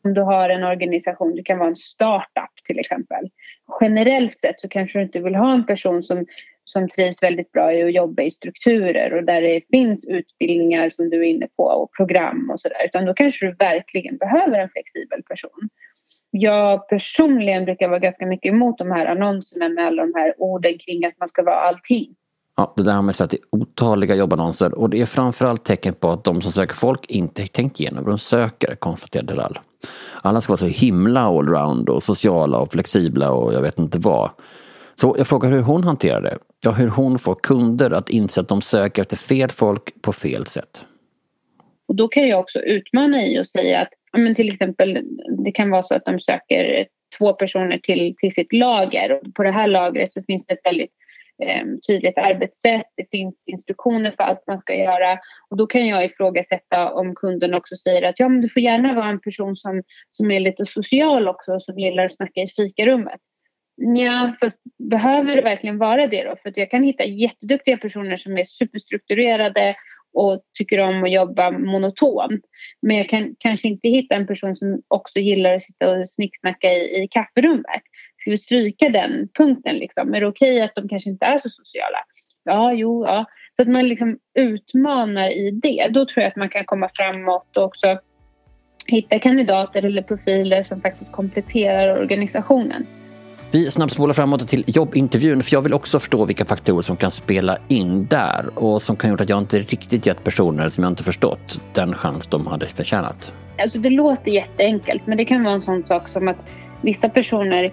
Om 0.03 0.13
du 0.13 0.21
har 0.21 0.49
en 0.49 0.63
organisation, 0.63 1.35
du 1.35 1.43
kan 1.43 1.57
vara 1.59 1.69
en 1.69 1.75
startup 1.75 2.55
till 2.67 2.79
exempel. 2.79 3.29
Generellt 3.81 4.39
sett 4.39 4.61
så 4.61 4.67
kanske 4.67 4.99
du 4.99 5.03
inte 5.03 5.19
vill 5.19 5.35
ha 5.35 5.53
en 5.53 5.65
person 5.65 6.03
som, 6.03 6.25
som 6.65 6.87
trivs 6.87 7.23
väldigt 7.23 7.51
bra 7.51 7.73
i 7.73 7.83
att 7.83 7.93
jobba 7.93 8.23
i 8.23 8.31
strukturer 8.31 9.13
och 9.13 9.23
där 9.23 9.41
det 9.41 9.61
finns 9.71 10.05
utbildningar 10.05 10.89
som 10.89 11.09
du 11.09 11.17
är 11.17 11.29
inne 11.29 11.47
på 11.57 11.63
och 11.63 11.91
program 11.97 12.49
och 12.53 12.59
sådär. 12.59 12.85
Utan 12.85 13.05
då 13.05 13.13
kanske 13.13 13.45
du 13.45 13.51
verkligen 13.51 14.17
behöver 14.17 14.59
en 14.59 14.69
flexibel 14.69 15.23
person 15.23 15.69
jag 16.31 16.87
personligen 16.87 17.65
brukar 17.65 17.87
vara 17.87 17.99
ganska 17.99 18.25
mycket 18.25 18.53
emot 18.53 18.77
de 18.77 18.91
här 18.91 19.05
annonserna 19.05 19.69
med 19.69 19.87
alla 19.87 20.05
de 20.05 20.13
här 20.15 20.33
orden 20.37 20.77
kring 20.77 21.05
att 21.05 21.19
man 21.19 21.29
ska 21.29 21.43
vara 21.43 21.55
allting. 21.55 22.15
Ja, 22.57 22.73
det 22.75 22.83
där 22.83 22.93
har 22.93 23.01
man 23.01 23.13
sett 23.13 23.33
i 23.33 23.37
otaliga 23.49 24.15
jobbannonser 24.15 24.79
och 24.79 24.89
det 24.89 25.01
är 25.01 25.05
framförallt 25.05 25.63
tecken 25.63 25.93
på 25.93 26.09
att 26.09 26.23
de 26.23 26.41
som 26.41 26.51
söker 26.51 26.75
folk 26.75 27.05
inte 27.05 27.47
tänkt 27.47 27.79
igenom 27.79 28.03
vad 28.03 28.13
de 28.13 28.19
söker, 28.19 28.75
konstaterade 28.75 29.35
Lall. 29.35 29.59
Alla 30.21 30.41
ska 30.41 30.51
vara 30.51 30.57
så 30.57 30.65
himla 30.65 31.21
allround 31.21 31.89
och 31.89 32.03
sociala 32.03 32.57
och 32.57 32.71
flexibla 32.71 33.31
och 33.31 33.53
jag 33.53 33.61
vet 33.61 33.79
inte 33.79 33.99
vad. 33.99 34.29
Så 34.95 35.15
jag 35.17 35.27
frågar 35.27 35.51
hur 35.51 35.61
hon 35.61 35.83
hanterar 35.83 36.21
det. 36.21 36.37
Ja, 36.63 36.71
hur 36.71 36.87
hon 36.87 37.19
får 37.19 37.35
kunder 37.35 37.91
att 37.91 38.09
inse 38.09 38.41
att 38.41 38.47
de 38.47 38.61
söker 38.61 39.01
efter 39.01 39.17
fel 39.17 39.49
folk 39.49 40.01
på 40.01 40.13
fel 40.13 40.45
sätt. 40.45 40.85
Och 41.87 41.95
då 41.95 42.07
kan 42.07 42.27
jag 42.27 42.39
också 42.39 42.59
utmana 42.59 43.25
i 43.25 43.41
och 43.41 43.47
säga 43.47 43.81
att 43.81 43.93
men 44.17 44.35
till 44.35 44.49
exempel, 44.53 45.03
det 45.43 45.51
kan 45.51 45.69
vara 45.69 45.83
så 45.83 45.95
att 45.95 46.05
de 46.05 46.19
söker 46.19 46.87
två 47.17 47.33
personer 47.33 47.77
till, 47.77 48.15
till 48.17 48.31
sitt 48.31 48.53
lager 48.53 49.11
och 49.11 49.33
på 49.35 49.43
det 49.43 49.51
här 49.51 49.67
lagret 49.67 50.13
så 50.13 50.23
finns 50.23 50.45
det 50.45 50.53
ett 50.53 50.65
väldigt 50.65 50.91
eh, 51.43 51.65
tydligt 51.87 52.17
arbetssätt. 52.17 52.85
Det 52.97 53.09
finns 53.11 53.47
instruktioner 53.47 54.11
för 54.11 54.23
allt 54.23 54.47
man 54.47 54.57
ska 54.57 54.75
göra 54.75 55.19
och 55.49 55.57
då 55.57 55.67
kan 55.67 55.87
jag 55.87 56.05
ifrågasätta 56.05 56.91
om 56.93 57.15
kunden 57.15 57.53
också 57.53 57.75
säger 57.75 58.01
att 58.01 58.19
ja, 58.19 58.29
men 58.29 58.41
du 58.41 58.49
får 58.49 58.61
gärna 58.61 58.93
vara 58.93 59.09
en 59.09 59.21
person 59.21 59.55
som, 59.55 59.83
som 60.11 60.31
är 60.31 60.39
lite 60.39 60.65
social 60.65 61.27
också 61.27 61.53
och 61.53 61.63
som 61.63 61.79
gillar 61.79 62.05
att 62.05 62.15
snacka 62.15 62.41
i 62.41 62.47
fikarummet. 62.47 63.19
Ja, 63.75 64.33
fast 64.39 64.61
behöver 64.89 65.35
det 65.35 65.41
verkligen 65.41 65.77
vara 65.77 66.07
det 66.07 66.23
då? 66.23 66.35
För 66.41 66.49
att 66.49 66.57
jag 66.57 66.71
kan 66.71 66.83
hitta 66.83 67.03
jätteduktiga 67.03 67.77
personer 67.77 68.17
som 68.17 68.37
är 68.37 68.43
superstrukturerade 68.43 69.75
och 70.13 70.41
tycker 70.57 70.79
om 70.79 71.03
att 71.03 71.11
jobba 71.11 71.51
monotont. 71.51 72.41
Men 72.81 72.97
jag 72.97 73.09
kan 73.09 73.35
kanske 73.39 73.67
inte 73.67 73.89
hitta 73.89 74.15
en 74.15 74.27
person 74.27 74.55
som 74.55 74.81
också 74.87 75.19
gillar 75.19 75.53
att 75.53 75.61
sitta 75.61 75.89
och 75.89 76.09
snicksnacka 76.09 76.67
i, 76.73 77.03
i 77.03 77.07
kafferummet. 77.11 77.81
Ska 78.17 78.31
vi 78.31 78.37
stryka 78.37 78.89
den 78.89 79.27
punkten? 79.37 79.75
Liksom? 79.75 80.13
Är 80.13 80.21
det 80.21 80.27
okej 80.27 80.53
okay 80.53 80.61
att 80.61 80.75
de 80.75 80.87
kanske 80.87 81.09
inte 81.09 81.25
är 81.25 81.37
så 81.37 81.49
sociala? 81.49 81.97
Ja, 82.43 82.73
jo, 82.73 83.05
ja. 83.05 83.25
Så 83.55 83.61
att 83.61 83.67
man 83.67 83.87
liksom 83.87 84.17
utmanar 84.39 85.29
i 85.29 85.51
det. 85.51 85.87
Då 85.89 86.05
tror 86.05 86.21
jag 86.21 86.27
att 86.27 86.35
man 86.35 86.49
kan 86.49 86.65
komma 86.65 86.89
framåt 86.93 87.57
och 87.57 87.63
också 87.63 87.99
hitta 88.87 89.19
kandidater 89.19 89.85
eller 89.85 90.01
profiler 90.01 90.63
som 90.63 90.81
faktiskt 90.81 91.11
kompletterar 91.11 91.99
organisationen. 91.99 92.85
Vi 93.53 93.71
snabbspolar 93.71 94.13
framåt 94.13 94.47
till 94.47 94.63
jobbintervjun 94.67 95.43
för 95.43 95.53
jag 95.53 95.61
vill 95.61 95.73
också 95.73 95.99
förstå 95.99 96.25
vilka 96.25 96.45
faktorer 96.45 96.81
som 96.81 96.95
kan 96.95 97.11
spela 97.11 97.57
in 97.67 98.05
där 98.05 98.49
och 98.55 98.81
som 98.81 98.95
kan 98.95 99.09
gjort 99.09 99.21
att 99.21 99.29
jag 99.29 99.39
inte 99.39 99.59
riktigt 99.59 100.05
gett 100.05 100.23
personer 100.23 100.69
som 100.69 100.83
jag 100.83 100.91
inte 100.91 101.03
förstått 101.03 101.61
den 101.73 101.93
chans 101.93 102.27
de 102.27 102.47
hade 102.47 102.65
förtjänat. 102.65 103.33
Alltså 103.57 103.79
det 103.79 103.89
låter 103.89 104.31
jätteenkelt 104.31 105.07
men 105.07 105.17
det 105.17 105.25
kan 105.25 105.43
vara 105.43 105.53
en 105.53 105.61
sån 105.61 105.85
sak 105.85 106.07
som 106.07 106.27
att 106.27 106.37
vissa 106.81 107.09
personer 107.09 107.63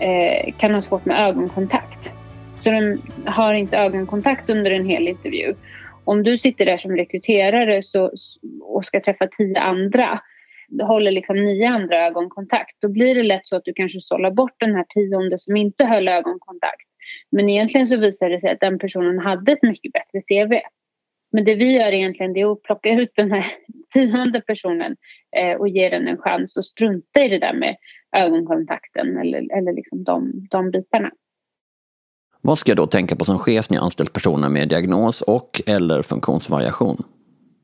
eh, 0.00 0.54
kan 0.58 0.74
ha 0.74 0.82
svårt 0.82 1.04
med 1.04 1.28
ögonkontakt. 1.28 2.12
Så 2.60 2.70
de 2.70 3.02
har 3.26 3.54
inte 3.54 3.76
ögonkontakt 3.78 4.50
under 4.50 4.70
en 4.70 4.86
hel 4.86 5.08
intervju. 5.08 5.54
Om 6.04 6.22
du 6.22 6.38
sitter 6.38 6.66
där 6.66 6.76
som 6.76 6.96
rekryterare 6.96 7.82
så, 7.82 8.10
och 8.62 8.84
ska 8.84 9.00
träffa 9.00 9.26
tio 9.26 9.60
andra 9.60 10.20
håller 10.82 11.10
liksom 11.10 11.36
nio 11.36 11.68
andra 11.68 12.06
ögonkontakt 12.06 12.76
då 12.80 12.88
blir 12.88 13.14
det 13.14 13.22
lätt 13.22 13.46
så 13.46 13.56
att 13.56 13.64
du 13.64 13.72
kanske 13.72 14.00
sållar 14.00 14.30
bort 14.30 14.54
den 14.58 14.74
här 14.74 14.84
tionde 14.88 15.38
som 15.38 15.56
inte 15.56 15.84
höll 15.84 16.08
ögonkontakt. 16.08 16.88
Men 17.30 17.48
egentligen 17.48 17.86
så 17.86 17.96
visar 17.96 18.30
det 18.30 18.40
sig 18.40 18.50
att 18.50 18.60
den 18.60 18.78
personen 18.78 19.18
hade 19.18 19.52
ett 19.52 19.62
mycket 19.62 19.92
bättre 19.92 20.20
CV. 20.20 20.60
Men 21.32 21.44
det 21.44 21.54
vi 21.54 21.72
gör 21.72 21.92
egentligen 21.92 22.32
det 22.32 22.40
är 22.40 22.52
att 22.52 22.62
plocka 22.62 22.88
ut 22.88 23.12
den 23.16 23.32
här 23.32 23.46
tionde 23.94 24.40
personen 24.40 24.96
eh, 25.36 25.56
och 25.56 25.68
ge 25.68 25.88
den 25.88 26.08
en 26.08 26.18
chans 26.18 26.56
och 26.56 26.64
strunta 26.64 27.24
i 27.24 27.28
det 27.28 27.38
där 27.38 27.54
med 27.54 27.76
ögonkontakten 28.16 29.18
eller, 29.18 29.58
eller 29.58 29.72
liksom 29.72 30.04
de, 30.04 30.46
de 30.50 30.70
bitarna. 30.70 31.10
Vad 32.40 32.58
ska 32.58 32.70
jag 32.70 32.76
då 32.76 32.86
tänka 32.86 33.16
på 33.16 33.24
som 33.24 33.38
chef 33.38 33.70
när 33.70 33.76
jag 33.76 33.84
anställt 33.84 34.12
personer 34.12 34.48
med 34.48 34.68
diagnos 34.68 35.22
och 35.22 35.62
eller 35.66 36.02
funktionsvariation? 36.02 36.96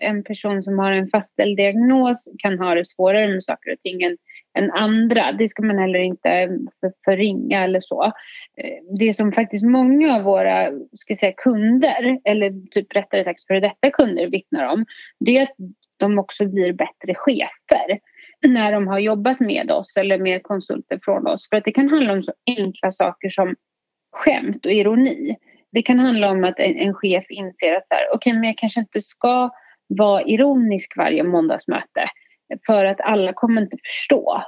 En 0.01 0.25
person 0.25 0.63
som 0.63 0.79
har 0.79 0.93
en 0.93 1.09
fastställd 1.09 1.57
diagnos 1.57 2.29
kan 2.39 2.59
ha 2.59 2.75
det 2.75 2.85
svårare 2.85 3.29
med 3.29 3.43
saker 3.43 3.73
och 3.73 3.81
ting 3.81 4.03
än, 4.03 4.17
än 4.59 4.71
andra. 4.71 5.33
Det 5.33 5.49
ska 5.49 5.63
man 5.63 5.79
heller 5.79 5.99
inte 5.99 6.59
för, 6.81 6.93
förringa 7.05 7.65
eller 7.65 7.81
så. 7.81 8.05
Eh, 8.57 8.97
det 8.99 9.15
som 9.15 9.33
faktiskt 9.33 9.65
många 9.65 10.17
av 10.17 10.23
våra 10.23 10.71
ska 10.97 11.17
säga, 11.17 11.33
kunder, 11.37 12.19
eller 12.25 12.71
typ 12.71 12.97
rättare 12.97 13.25
sagt 13.25 13.47
före 13.47 13.61
detta 13.61 13.91
kunder 13.91 14.27
vittnar 14.27 14.65
om, 14.65 14.87
det 15.21 15.37
är 15.37 15.43
att 15.43 15.57
de 15.97 16.19
också 16.19 16.47
blir 16.47 16.73
bättre 16.73 17.15
chefer 17.15 17.99
när 18.47 18.73
de 18.73 18.89
har 18.89 18.99
jobbat 18.99 19.41
med 19.41 19.71
oss 19.71 19.97
eller 19.97 20.19
med 20.19 20.43
konsulter 20.43 21.01
från 21.03 21.27
oss. 21.27 21.49
För 21.49 21.57
att 21.57 21.65
det 21.65 21.73
kan 21.73 21.89
handla 21.89 22.13
om 22.13 22.23
så 22.23 22.33
enkla 22.59 22.93
saker 22.93 23.31
som 23.31 23.55
skämt 24.13 24.67
och 24.67 24.73
ironi. 24.73 25.37
Det 25.73 25.83
kan 25.83 25.99
handla 25.99 26.31
om 26.31 26.45
att 26.45 26.59
en, 26.59 26.77
en 26.77 26.95
chef 26.95 27.25
inser 27.29 27.75
att 27.77 27.89
så 27.89 27.95
här, 27.95 28.15
okay, 28.15 28.33
men 28.33 28.45
jag 28.45 28.59
kanske 28.59 28.81
inte 28.81 29.01
ska 29.01 29.51
vara 29.99 30.23
ironisk 30.23 30.97
varje 30.97 31.23
måndagsmöte 31.23 32.09
för 32.67 32.85
att 32.85 33.01
alla 33.01 33.33
kommer 33.33 33.63
inte 33.63 33.77
förstå. 33.85 34.43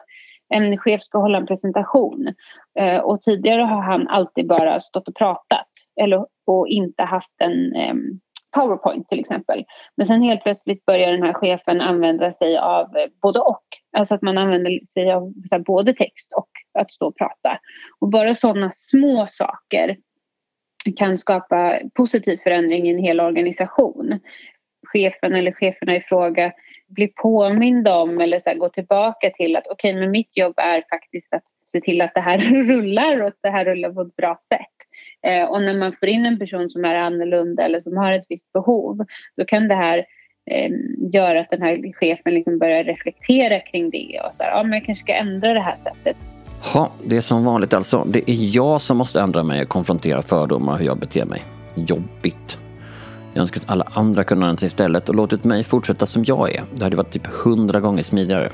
En 0.55 0.78
chef 0.78 1.02
ska 1.02 1.18
hålla 1.18 1.38
en 1.38 1.46
presentation 1.46 2.35
eh, 2.78 2.98
och 2.98 3.20
tidigare 3.20 3.62
har 3.62 3.83
han 3.83 4.09
alltid 4.09 4.46
bara 4.46 4.81
stått 4.81 5.09
och 5.09 5.16
pratat 5.16 5.68
eller, 6.00 6.26
och 6.46 6.68
inte 6.68 7.02
haft 7.02 7.40
en 7.40 7.76
um, 7.90 8.20
Powerpoint 8.57 9.09
till 9.09 9.20
exempel. 9.20 9.64
Men 9.96 10.07
sen 10.07 10.22
helt 10.22 10.42
plötsligt 10.42 10.85
börjar 10.85 11.12
den 11.12 11.22
här 11.22 11.33
chefen 11.33 11.81
använda 11.81 12.33
sig 12.33 12.59
av 12.59 12.88
både 13.22 13.38
och. 13.38 13.64
Alltså 13.96 14.14
att 14.14 14.22
man 14.22 14.38
använder 14.38 14.87
sig 14.87 15.12
av 15.12 15.33
här, 15.50 15.59
både 15.59 15.92
text 15.92 16.33
och 16.37 16.48
att 16.78 16.90
stå 16.90 17.07
och 17.07 17.16
prata. 17.16 17.59
Och 18.00 18.09
bara 18.09 18.35
sådana 18.35 18.70
små 18.72 19.26
saker 19.26 19.96
kan 20.96 21.18
skapa 21.18 21.78
positiv 21.94 22.38
förändring 22.42 22.87
i 22.87 22.90
en 22.90 23.05
hel 23.05 23.20
organisation. 23.20 24.20
Chefen 24.92 25.35
eller 25.35 25.52
cheferna 25.52 25.96
i 25.96 26.00
fråga 26.00 26.52
blir 26.88 27.09
påminda 27.09 27.96
om 27.96 28.20
eller 28.20 28.40
så 28.40 28.50
här, 28.50 28.57
gå 28.57 28.68
tillbaka 28.68 29.31
till 29.31 29.57
att 29.57 29.66
okej, 29.70 29.90
okay, 29.90 30.00
men 30.00 30.11
mitt 30.11 30.37
jobb 30.37 30.55
är 30.57 30.85
faktiskt 30.90 31.35
att 31.35 31.42
se 31.62 31.81
till 31.81 32.00
att 32.00 32.14
det 32.14 32.20
här 32.20 32.38
rullar 32.64 33.20
och 33.20 33.28
att 33.28 33.38
det 33.42 33.50
här 33.50 33.64
rullar 33.64 33.90
på 33.90 34.00
ett 34.00 34.16
bra 34.16 34.40
sätt. 34.48 34.59
Eh, 35.26 35.44
och 35.44 35.62
när 35.62 35.78
man 35.78 35.96
får 36.00 36.09
in 36.09 36.26
en 36.26 36.38
person 36.38 36.70
som 36.70 36.85
är 36.85 36.94
annorlunda 36.94 37.62
eller 37.62 37.81
som 37.81 37.96
har 37.96 38.12
ett 38.12 38.26
visst 38.28 38.52
behov, 38.52 39.05
då 39.37 39.44
kan 39.44 39.68
det 39.68 39.74
här 39.74 39.98
eh, 40.50 40.70
göra 41.12 41.40
att 41.40 41.50
den 41.50 41.62
här 41.62 41.92
chefen 41.92 42.35
liksom 42.35 42.59
börjar 42.59 42.85
reflektera 42.85 43.61
kring 43.61 43.90
det 43.90 44.20
och 44.26 44.35
så 44.35 44.42
här, 44.42 44.50
ja 44.50 44.62
men 44.62 44.72
jag 44.72 44.87
kanske 44.87 45.05
ska 45.05 45.14
ändra 45.14 45.52
det 45.52 45.61
här 45.61 45.76
sättet. 45.85 46.16
Ja, 46.74 46.92
det 47.05 47.16
är 47.16 47.20
som 47.20 47.44
vanligt 47.44 47.74
alltså. 47.74 48.05
Det 48.05 48.31
är 48.31 48.57
jag 48.57 48.81
som 48.81 48.96
måste 48.96 49.20
ändra 49.20 49.42
mig 49.42 49.62
och 49.62 49.68
konfrontera 49.68 50.22
fördomar 50.22 50.78
hur 50.78 50.87
jag 50.87 50.98
beter 50.98 51.24
mig. 51.24 51.42
Jobbigt. 51.74 52.59
Jag 53.35 53.40
önskar 53.40 53.61
att 53.61 53.71
alla 53.71 53.88
andra 53.95 54.25
kunde 54.25 54.45
använda 54.45 54.59
sig 54.59 54.66
istället 54.66 55.09
och 55.09 55.14
låtit 55.14 55.45
mig 55.45 55.64
fortsätta 55.64 56.07
som 56.07 56.25
jag 56.27 56.55
är. 56.55 56.62
Det 56.75 56.85
hade 56.85 56.97
varit 56.97 57.12
typ 57.12 57.27
hundra 57.27 57.81
gånger 57.81 58.03
smidigare. 58.03 58.51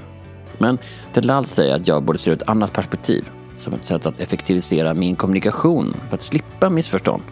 Men 0.59 0.79
Delal 1.15 1.47
säger 1.47 1.75
att 1.75 1.89
jag 1.89 2.03
borde 2.03 2.19
se 2.19 2.31
ett 2.31 2.49
annat 2.49 2.73
perspektiv. 2.73 3.29
Som 3.57 3.75
ett 3.75 3.85
sätt 3.85 4.07
att 4.07 4.21
effektivisera 4.21 4.95
min 4.95 5.17
kommunikation 5.17 5.95
för 6.09 6.15
att 6.15 6.23
slippa 6.23 6.71
missförstånd. 6.71 7.23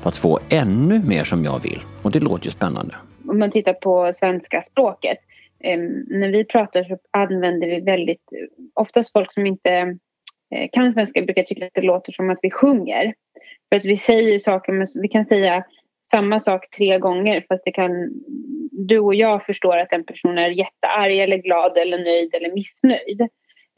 För 0.00 0.08
att 0.08 0.16
få 0.16 0.38
ännu 0.48 1.02
mer 1.06 1.24
som 1.24 1.44
jag 1.44 1.62
vill. 1.62 1.80
Och 2.02 2.10
det 2.10 2.20
låter 2.20 2.44
ju 2.44 2.50
spännande. 2.50 2.94
Om 3.28 3.38
man 3.38 3.50
tittar 3.50 3.72
på 3.72 4.12
svenska 4.14 4.62
språket. 4.62 5.18
Eh, 5.64 5.78
när 6.06 6.28
vi 6.28 6.44
pratar 6.44 6.84
så 6.84 6.98
använder 7.10 7.66
vi 7.66 7.80
väldigt, 7.80 8.32
oftast 8.74 9.12
folk 9.12 9.32
som 9.32 9.46
inte 9.46 9.70
eh, 10.54 10.68
kan 10.72 10.92
svenska 10.92 11.22
brukar 11.22 11.42
tycka 11.42 11.66
att 11.66 11.74
det 11.74 11.82
låter 11.82 12.12
som 12.12 12.30
att 12.30 12.38
vi 12.42 12.50
sjunger. 12.50 13.14
För 13.68 13.76
att 13.76 13.84
vi 13.84 13.96
säger 13.96 14.38
saker, 14.38 14.72
men 14.72 14.86
vi 15.02 15.08
kan 15.08 15.26
säga 15.26 15.64
samma 16.14 16.40
sak 16.40 16.70
tre 16.70 16.98
gånger 16.98 17.44
fast 17.48 17.64
det 17.64 17.70
kan, 17.70 18.10
du 18.72 18.98
och 18.98 19.14
jag 19.14 19.46
förstår 19.46 19.76
att 19.76 19.92
en 19.92 20.04
person 20.04 20.38
är 20.38 20.48
jättearg 20.48 21.18
eller 21.18 21.36
glad 21.36 21.78
eller 21.78 21.98
nöjd 21.98 22.34
eller 22.34 22.52
missnöjd. 22.52 23.20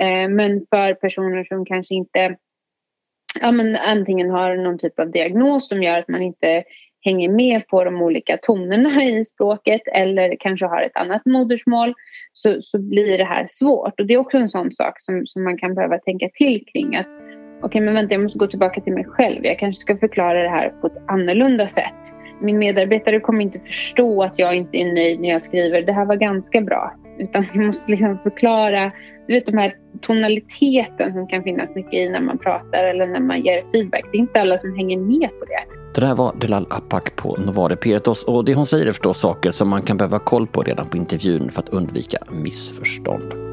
Eh, 0.02 0.28
men 0.28 0.66
för 0.70 0.94
personer 0.94 1.44
som 1.44 1.64
kanske 1.64 1.94
inte 1.94 2.36
ja, 3.40 3.52
men 3.52 3.76
antingen 3.76 4.30
har 4.30 4.56
någon 4.56 4.78
typ 4.78 5.00
av 5.00 5.10
diagnos 5.10 5.68
som 5.68 5.82
gör 5.82 5.98
att 5.98 6.08
man 6.08 6.22
inte 6.22 6.64
hänger 7.00 7.28
med 7.28 7.68
på 7.68 7.84
de 7.84 8.02
olika 8.02 8.36
tonerna 8.36 9.04
i 9.04 9.24
språket 9.24 9.82
eller 9.92 10.36
kanske 10.40 10.66
har 10.66 10.82
ett 10.82 10.96
annat 10.96 11.26
modersmål 11.26 11.94
så, 12.32 12.62
så 12.62 12.78
blir 12.78 13.18
det 13.18 13.24
här 13.24 13.46
svårt. 13.48 14.00
Och 14.00 14.06
det 14.06 14.14
är 14.14 14.18
också 14.18 14.38
en 14.38 14.48
sån 14.48 14.72
sak 14.72 15.00
som, 15.00 15.26
som 15.26 15.44
man 15.44 15.58
kan 15.58 15.74
behöva 15.74 15.98
tänka 15.98 16.28
till 16.34 16.64
kring. 16.72 16.96
att 16.96 17.06
Okej, 17.06 17.68
okay, 17.68 17.80
men 17.80 17.94
vänta, 17.94 18.14
jag 18.14 18.22
måste 18.22 18.38
gå 18.38 18.46
tillbaka 18.46 18.80
till 18.80 18.92
mig 18.92 19.04
själv. 19.04 19.46
Jag 19.46 19.58
kanske 19.58 19.80
ska 19.80 19.96
förklara 19.96 20.42
det 20.42 20.48
här 20.48 20.68
på 20.68 20.86
ett 20.86 21.02
annorlunda 21.06 21.68
sätt 21.68 22.14
min 22.40 22.58
medarbetare 22.58 23.20
kommer 23.20 23.42
inte 23.42 23.60
förstå 23.60 24.22
att 24.22 24.38
jag 24.38 24.54
inte 24.54 24.78
är 24.78 24.94
nöjd 24.94 25.20
när 25.20 25.28
jag 25.28 25.42
skriver 25.42 25.82
det 25.82 25.92
här 25.92 26.04
var 26.04 26.16
ganska 26.16 26.60
bra. 26.60 26.94
Utan 27.18 27.46
jag 27.54 27.64
måste 27.66 27.90
liksom 27.90 28.18
förklara, 28.22 28.92
du 29.26 29.34
vet 29.34 29.46
de 29.46 29.58
här 29.58 29.74
tonaliteten 30.02 31.12
som 31.12 31.26
kan 31.26 31.42
finnas 31.42 31.74
mycket 31.74 31.94
i 31.94 32.08
när 32.08 32.20
man 32.20 32.38
pratar 32.38 32.84
eller 32.84 33.06
när 33.06 33.20
man 33.20 33.40
ger 33.40 33.72
feedback. 33.72 34.04
Det 34.12 34.18
är 34.18 34.20
inte 34.20 34.40
alla 34.40 34.58
som 34.58 34.76
hänger 34.76 34.98
med 34.98 35.28
på 35.28 35.44
det. 35.44 35.76
Det 35.94 36.00
där 36.00 36.14
var 36.14 36.34
Delal 36.40 36.66
Apak 36.70 37.16
på 37.16 37.36
Novare 37.36 37.76
Piratos 37.76 38.24
och 38.24 38.44
det 38.44 38.54
hon 38.54 38.66
säger 38.66 38.86
är 38.86 38.92
förstås 38.92 39.20
saker 39.20 39.50
som 39.50 39.68
man 39.68 39.82
kan 39.82 39.96
behöva 39.96 40.18
koll 40.18 40.46
på 40.46 40.62
redan 40.62 40.86
på 40.86 40.96
intervjun 40.96 41.50
för 41.50 41.62
att 41.62 41.68
undvika 41.68 42.18
missförstånd. 42.42 43.45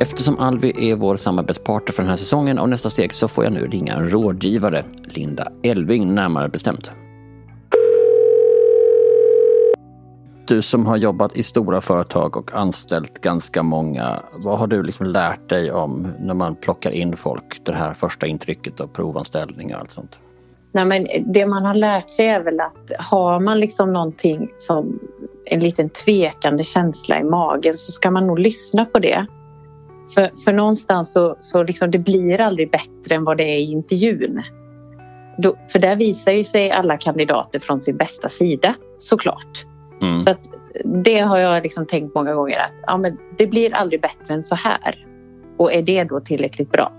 Eftersom 0.00 0.38
Alvi 0.38 0.90
är 0.90 0.96
vår 0.96 1.16
samarbetspartner 1.16 1.92
för 1.92 2.02
den 2.02 2.10
här 2.10 2.16
säsongen 2.16 2.58
och 2.58 2.68
nästa 2.68 2.90
steg 2.90 3.14
så 3.14 3.28
får 3.28 3.44
jag 3.44 3.52
nu 3.52 3.66
ringa 3.66 3.94
en 3.94 4.08
rådgivare, 4.08 4.82
Linda 5.04 5.48
Elving 5.62 6.14
närmare 6.14 6.48
bestämt. 6.48 6.90
Du 10.46 10.62
som 10.62 10.86
har 10.86 10.96
jobbat 10.96 11.36
i 11.36 11.42
stora 11.42 11.80
företag 11.80 12.36
och 12.36 12.54
anställt 12.54 13.20
ganska 13.20 13.62
många, 13.62 14.18
vad 14.44 14.58
har 14.58 14.66
du 14.66 14.82
liksom 14.82 15.06
lärt 15.06 15.48
dig 15.48 15.72
om 15.72 16.08
när 16.20 16.34
man 16.34 16.54
plockar 16.54 16.94
in 16.94 17.16
folk? 17.16 17.60
Det 17.64 17.72
här 17.72 17.94
första 17.94 18.26
intrycket 18.26 18.80
av 18.80 18.86
provanställning 18.86 19.74
och 19.74 19.80
allt 19.80 19.90
sånt. 19.90 20.18
Nej, 20.72 20.84
men 20.84 21.06
det 21.32 21.46
man 21.46 21.64
har 21.64 21.74
lärt 21.74 22.10
sig 22.10 22.26
är 22.26 22.42
väl 22.42 22.60
att 22.60 22.92
har 22.98 23.40
man 23.40 23.60
liksom 23.60 23.92
någonting 23.92 24.48
som 24.58 24.98
en 25.44 25.60
liten 25.60 25.90
tvekande 25.90 26.64
känsla 26.64 27.20
i 27.20 27.24
magen 27.24 27.76
så 27.76 27.92
ska 27.92 28.10
man 28.10 28.26
nog 28.26 28.38
lyssna 28.38 28.84
på 28.84 28.98
det. 28.98 29.26
För, 30.14 30.30
för 30.44 30.52
någonstans 30.52 31.12
så, 31.12 31.36
så 31.40 31.62
liksom 31.62 31.90
det 31.90 31.98
blir 31.98 32.40
aldrig 32.40 32.70
bättre 32.70 33.14
än 33.14 33.24
vad 33.24 33.36
det 33.36 33.44
är 33.44 33.58
i 33.58 33.70
intervjun. 33.70 34.42
Då, 35.38 35.56
för 35.72 35.78
där 35.78 35.96
visar 35.96 36.32
ju 36.32 36.44
sig 36.44 36.70
alla 36.70 36.96
kandidater 36.96 37.58
från 37.58 37.80
sin 37.80 37.96
bästa 37.96 38.28
sida 38.28 38.74
såklart. 38.96 39.64
Mm. 40.02 40.22
Så 40.22 40.30
att 40.30 40.40
det 40.84 41.18
har 41.18 41.38
jag 41.38 41.62
liksom 41.62 41.86
tänkt 41.86 42.14
många 42.14 42.34
gånger 42.34 42.58
att 42.58 42.72
ja, 42.86 42.96
men 42.96 43.18
det 43.38 43.46
blir 43.46 43.74
aldrig 43.74 44.00
bättre 44.00 44.34
än 44.34 44.42
så 44.42 44.54
här. 44.54 45.06
Och 45.56 45.72
är 45.72 45.82
det 45.82 46.04
då 46.04 46.20
tillräckligt 46.20 46.70
bra? 46.70 46.92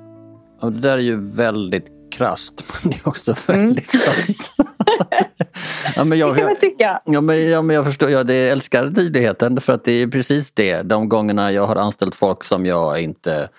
Ja, 0.61 0.69
det 0.69 0.79
där 0.79 0.97
är 0.97 1.01
ju 1.01 1.15
väldigt 1.21 1.91
krasst, 2.11 2.63
men 2.83 2.91
det 2.91 2.97
är 2.97 3.07
också 3.07 3.35
väldigt 3.47 3.93
mm. 3.93 4.05
sant. 4.05 4.74
Ja, 5.95 6.03
men 6.03 6.17
jag, 6.17 6.35
det 6.35 6.39
kan 6.39 6.45
man 6.45 6.55
tycka. 6.55 7.01
Ja, 7.05 7.21
men, 7.21 7.49
ja, 7.49 7.61
men 7.61 7.75
jag 7.75 7.85
förstår, 7.85 8.09
jag 8.09 8.27
det 8.27 8.49
älskar 8.49 8.91
tydligheten 8.91 9.61
för 9.61 9.73
att 9.73 9.83
det 9.83 9.91
är 9.91 10.07
precis 10.07 10.51
det. 10.51 10.81
De 10.81 11.09
gångerna 11.09 11.51
jag 11.51 11.65
har 11.65 11.75
anställt 11.75 12.15
folk 12.15 12.43
som 12.43 12.65
jag 12.65 13.01
inte 13.01 13.49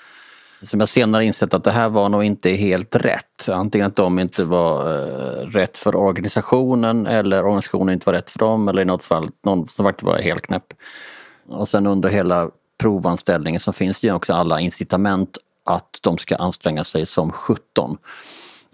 som 0.61 0.81
jag 0.81 0.89
senare 0.89 1.25
insett 1.25 1.55
att 1.55 1.65
det 1.65 1.71
här 1.71 1.89
var 1.89 2.09
nog 2.09 2.25
inte 2.25 2.51
helt 2.51 2.97
rätt. 2.97 3.49
Antingen 3.49 3.87
att 3.87 3.97
de 3.97 4.19
inte 4.19 4.45
var 4.45 4.89
uh, 4.89 5.51
rätt 5.51 5.79
för 5.79 5.97
organisationen 5.97 7.07
eller 7.07 7.45
organisationen 7.45 7.93
inte 7.93 8.07
var 8.07 8.15
rätt 8.15 8.31
för 8.31 8.39
dem 8.39 8.69
eller 8.69 8.83
i 8.83 8.85
något 8.85 9.05
fall 9.05 9.31
någon 9.45 9.69
som 9.69 9.85
faktiskt 9.85 10.07
var 10.07 10.19
helt 10.19 10.43
knäpp. 10.43 10.67
Och 11.49 11.69
sen 11.69 11.87
under 11.87 12.09
hela 12.09 12.51
provanställningen 12.79 13.61
så 13.61 13.73
finns 13.73 14.01
det 14.01 14.07
ju 14.07 14.13
också 14.13 14.33
alla 14.33 14.61
incitament 14.61 15.39
att 15.65 15.99
de 16.03 16.19
ska 16.19 16.37
anstränga 16.37 16.85
sig 16.85 17.07
som 17.07 17.33
17. 17.33 17.99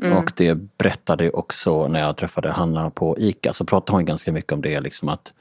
Mm. 0.02 0.18
Och 0.18 0.32
det 0.36 0.54
berättade 0.54 1.30
också 1.30 1.88
när 1.88 2.00
jag 2.00 2.16
träffade 2.16 2.50
Hanna 2.50 2.90
på 2.90 3.16
ICA 3.18 3.52
så 3.52 3.64
pratade 3.64 3.96
hon 3.96 4.04
ganska 4.04 4.32
mycket 4.32 4.52
om 4.52 4.62
det 4.62 4.80
liksom 4.80 5.08
att 5.08 5.32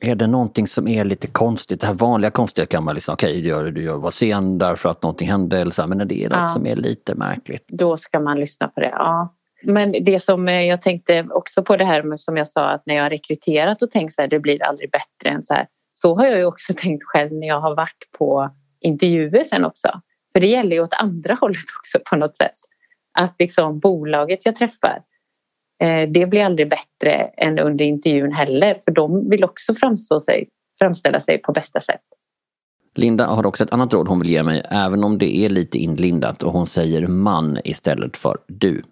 är 0.00 0.14
det 0.14 0.26
någonting 0.26 0.66
som 0.66 0.88
är 0.88 1.04
lite 1.04 1.26
konstigt, 1.26 1.80
det 1.80 1.86
här 1.86 1.94
vanliga 1.94 2.30
konstiga 2.30 2.66
kan 2.66 2.84
man 2.84 2.94
liksom, 2.94 3.12
okej 3.12 3.30
okay, 3.30 3.42
du 3.42 3.48
gör 3.48 3.64
du 3.64 3.82
gör, 3.82 3.96
var 3.96 4.10
sen 4.10 4.58
därför 4.58 4.88
att 4.88 5.02
någonting 5.02 5.28
hände 5.28 5.58
eller 5.58 5.72
så 5.72 5.82
här, 5.82 5.88
men 5.88 5.98
när 5.98 6.04
det 6.04 6.24
är 6.24 6.30
något 6.30 6.38
ja. 6.38 6.48
som 6.48 6.66
är 6.66 6.76
lite 6.76 7.14
märkligt. 7.14 7.64
Då 7.68 7.96
ska 7.96 8.20
man 8.20 8.40
lyssna 8.40 8.68
på 8.68 8.80
det, 8.80 8.90
ja. 8.90 9.34
Men 9.62 9.92
det 10.04 10.22
som 10.22 10.48
eh, 10.48 10.62
jag 10.62 10.82
tänkte 10.82 11.26
också 11.30 11.62
på 11.62 11.76
det 11.76 11.84
här 11.84 12.02
med 12.02 12.20
som 12.20 12.36
jag 12.36 12.48
sa 12.48 12.70
att 12.70 12.82
när 12.86 12.94
jag 12.94 13.02
har 13.02 13.10
rekryterat 13.10 13.82
och 13.82 13.90
tänkt 13.90 14.14
så 14.14 14.20
här, 14.22 14.28
det 14.28 14.40
blir 14.40 14.62
aldrig 14.62 14.90
bättre 14.90 15.34
än 15.34 15.42
så 15.42 15.54
här. 15.54 15.66
Så 15.90 16.16
har 16.16 16.26
jag 16.26 16.38
ju 16.38 16.44
också 16.44 16.74
tänkt 16.76 17.04
själv 17.04 17.32
när 17.32 17.46
jag 17.46 17.60
har 17.60 17.74
varit 17.74 18.08
på 18.18 18.50
intervjuer 18.80 19.44
sen 19.44 19.64
också. 19.64 20.00
För 20.32 20.40
det 20.40 20.46
gäller 20.46 20.76
ju 20.76 20.82
åt 20.82 20.94
andra 20.94 21.34
hållet 21.34 21.64
också 21.80 21.98
på 22.10 22.16
något 22.16 22.36
sätt. 22.36 22.56
Att 23.18 23.34
liksom 23.38 23.78
bolaget 23.78 24.46
jag 24.46 24.56
träffar, 24.56 25.02
eh, 25.82 26.08
det 26.08 26.26
blir 26.26 26.44
aldrig 26.44 26.70
bättre 26.70 27.12
än 27.36 27.58
under 27.58 27.84
intervjun 27.84 28.32
heller. 28.32 28.78
För 28.84 28.90
de 28.90 29.28
vill 29.28 29.44
också 29.44 29.74
framstå 29.74 30.20
sig, 30.20 30.48
framställa 30.78 31.20
sig 31.20 31.38
på 31.38 31.52
bästa 31.52 31.80
sätt. 31.80 32.00
Linda 32.96 33.26
har 33.26 33.46
också 33.46 33.64
ett 33.64 33.72
annat 33.72 33.92
råd 33.94 34.08
hon 34.08 34.18
vill 34.18 34.30
ge 34.30 34.42
mig, 34.42 34.62
även 34.70 35.04
om 35.04 35.18
det 35.18 35.36
är 35.36 35.48
lite 35.48 35.78
inlindat 35.78 36.42
och 36.42 36.52
hon 36.52 36.66
säger 36.66 37.06
man 37.06 37.58
istället 37.64 38.16
för 38.16 38.38
du. 38.46 38.82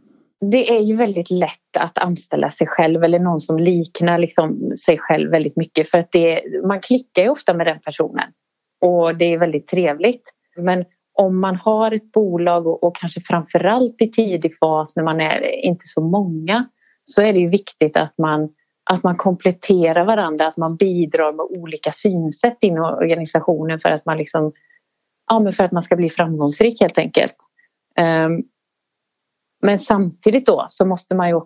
Det 0.50 0.76
är 0.76 0.80
ju 0.80 0.96
väldigt 0.96 1.30
lätt 1.30 1.76
att 1.78 1.98
anställa 1.98 2.50
sig 2.50 2.66
själv 2.66 3.04
eller 3.04 3.18
någon 3.18 3.40
som 3.40 3.58
liknar 3.58 4.18
liksom 4.18 4.72
sig 4.85 4.98
själv 4.98 5.30
väldigt 5.30 5.56
mycket 5.56 5.90
för 5.90 5.98
att 5.98 6.12
det, 6.12 6.42
man 6.66 6.80
klickar 6.80 7.22
ju 7.22 7.28
ofta 7.28 7.54
med 7.54 7.66
den 7.66 7.80
personen 7.80 8.32
och 8.80 9.16
det 9.16 9.24
är 9.24 9.38
väldigt 9.38 9.68
trevligt. 9.68 10.22
Men 10.56 10.85
om 11.14 11.40
man 11.40 11.57
har 11.57 11.92
ett 11.92 12.12
bolag 12.12 12.66
och, 12.66 12.85
och 12.85 12.96
kanske 12.96 13.20
framförallt 13.20 14.03
i 14.03 14.11
tidig 14.11 14.59
fas 14.59 14.96
när 14.96 15.03
man 15.03 15.20
är 15.20 15.64
inte 15.64 15.87
så 15.87 16.01
många 16.01 16.68
så 17.05 17.22
är 17.22 17.33
det 17.33 17.38
ju 17.38 17.48
viktigt 17.48 17.96
att 17.96 18.18
man, 18.18 18.48
att 18.90 19.05
man 19.05 19.16
kompletterar 19.16 20.05
varandra, 20.05 20.46
att 20.46 20.57
man 20.57 20.77
bidrar 20.77 21.33
med 21.33 21.61
olika 21.61 21.92
synsätt 21.92 22.59
inom 22.61 22.85
organisationen 22.85 23.81
för 23.81 23.88
att 23.88 24.07
man 24.07 24.18
liksom 24.18 24.53
ja, 25.31 25.40
men 25.40 25.53
för 25.53 25.64
att 25.64 25.72
man 25.72 25.83
ska 25.83 25.96
bli 25.96 26.11
framgångsrik 26.11 26.81
helt 26.81 26.98
enkelt. 26.98 27.37
Um, 28.01 28.42
men 29.64 29.81
samtidigt 29.81 30.46
då 30.46 30.66
så 30.68 30.87
måste 30.87 31.14
man 31.14 31.29
ju 31.29 31.40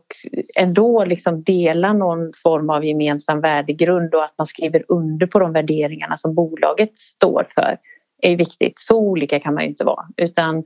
ändå 0.59 1.05
liksom 1.05 1.43
dela 1.43 1.93
någon 1.93 2.33
form 2.43 2.71
av 2.71 2.85
gemensam 2.85 3.41
värdegrund 3.41 4.15
och 4.15 4.25
att 4.25 4.35
man 4.39 4.47
skriver 4.47 4.85
under 4.89 5.27
på 5.27 5.39
de 5.39 5.53
värderingarna 5.53 6.17
som 6.17 6.35
bolaget 6.35 6.99
står 6.99 7.47
för 7.55 7.79
är 8.23 8.37
viktigt. 8.37 8.75
Så 8.77 8.99
olika 8.99 9.41
kan 9.41 9.55
man 9.55 9.63
ju 9.63 9.69
inte 9.69 9.85
vara. 9.85 10.07
Utan, 10.17 10.65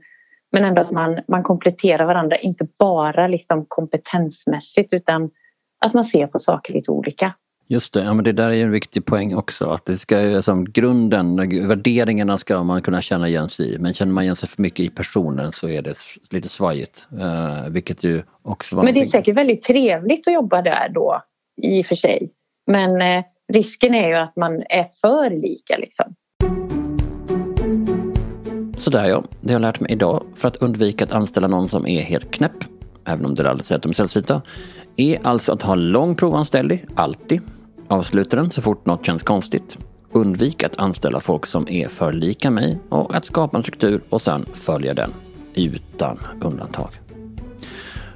men 0.51 0.65
ändå 0.65 0.81
att 0.81 0.91
man, 0.91 1.19
man 1.27 1.43
kompletterar 1.43 2.05
varandra, 2.05 2.35
inte 2.35 2.67
bara 2.79 3.27
liksom 3.27 3.65
kompetensmässigt 3.67 4.93
utan 4.93 5.29
att 5.85 5.93
man 5.93 6.05
ser 6.05 6.27
på 6.27 6.39
saker 6.39 6.73
lite 6.73 6.91
olika. 6.91 7.33
Just 7.67 7.93
det, 7.93 8.03
ja, 8.03 8.13
men 8.13 8.23
det 8.23 8.31
där 8.31 8.49
är 8.49 8.53
ju 8.53 8.61
en 8.61 8.71
viktig 8.71 9.05
poäng 9.05 9.35
också. 9.35 9.65
Att 9.65 9.85
det 9.85 9.97
ska, 9.97 10.41
som 10.41 10.65
grunden, 10.65 11.35
värderingarna 11.67 12.37
ska 12.37 12.63
man 12.63 12.81
kunna 12.81 13.01
känna 13.01 13.27
igen 13.27 13.49
sig 13.49 13.73
i. 13.73 13.79
Men 13.79 13.93
känner 13.93 14.13
man 14.13 14.23
igen 14.23 14.35
sig 14.35 14.49
för 14.49 14.61
mycket 14.61 14.79
i 14.79 14.89
personen 14.89 15.51
så 15.51 15.69
är 15.69 15.81
det 15.81 15.95
lite 16.29 16.49
svajigt. 16.49 17.07
Uh, 17.13 17.69
vilket 17.69 18.03
ju 18.03 18.21
också 18.41 18.75
var 18.75 18.83
Men 18.83 18.93
det 18.93 19.01
är 19.01 19.05
säkert 19.05 19.37
väldigt 19.37 19.61
trevligt 19.61 20.27
att 20.27 20.33
jobba 20.33 20.61
där 20.61 20.89
då, 20.89 21.21
i 21.61 21.81
och 21.81 21.85
för 21.85 21.95
sig. 21.95 22.31
Men 22.67 23.01
eh, 23.01 23.23
risken 23.53 23.95
är 23.95 24.07
ju 24.07 24.15
att 24.15 24.35
man 24.35 24.63
är 24.69 24.87
för 25.01 25.29
lika 25.29 25.77
liksom. 25.77 26.15
Sådär 28.81 29.09
ja, 29.09 29.23
det 29.41 29.49
har 29.49 29.53
jag 29.53 29.61
lärt 29.61 29.79
mig 29.79 29.91
idag 29.91 30.23
för 30.35 30.47
att 30.47 30.55
undvika 30.55 31.05
att 31.05 31.11
anställa 31.11 31.47
någon 31.47 31.69
som 31.69 31.87
är 31.87 32.01
helt 32.01 32.31
knäpp, 32.31 32.63
även 33.05 33.25
om 33.25 33.35
det 33.35 33.49
aldrig 33.49 33.65
säger 33.65 33.77
att 33.77 33.83
de 33.83 33.89
är 33.89 33.93
sällsynta, 33.93 34.41
är 34.95 35.19
alltså 35.23 35.53
att 35.53 35.61
ha 35.61 35.75
lång 35.75 36.15
provanställning, 36.15 36.85
alltid. 36.95 37.41
Avsluta 37.87 38.35
den 38.35 38.51
så 38.51 38.61
fort 38.61 38.85
något 38.85 39.05
känns 39.05 39.23
konstigt. 39.23 39.77
Undvik 40.11 40.63
att 40.63 40.79
anställa 40.79 41.19
folk 41.19 41.45
som 41.45 41.67
är 41.67 41.87
för 41.87 42.13
lika 42.13 42.51
mig 42.51 42.79
och 42.89 43.15
att 43.15 43.25
skapa 43.25 43.57
en 43.57 43.63
struktur 43.63 44.03
och 44.09 44.21
sen 44.21 44.45
följa 44.53 44.93
den 44.93 45.13
utan 45.55 46.19
undantag. 46.41 46.89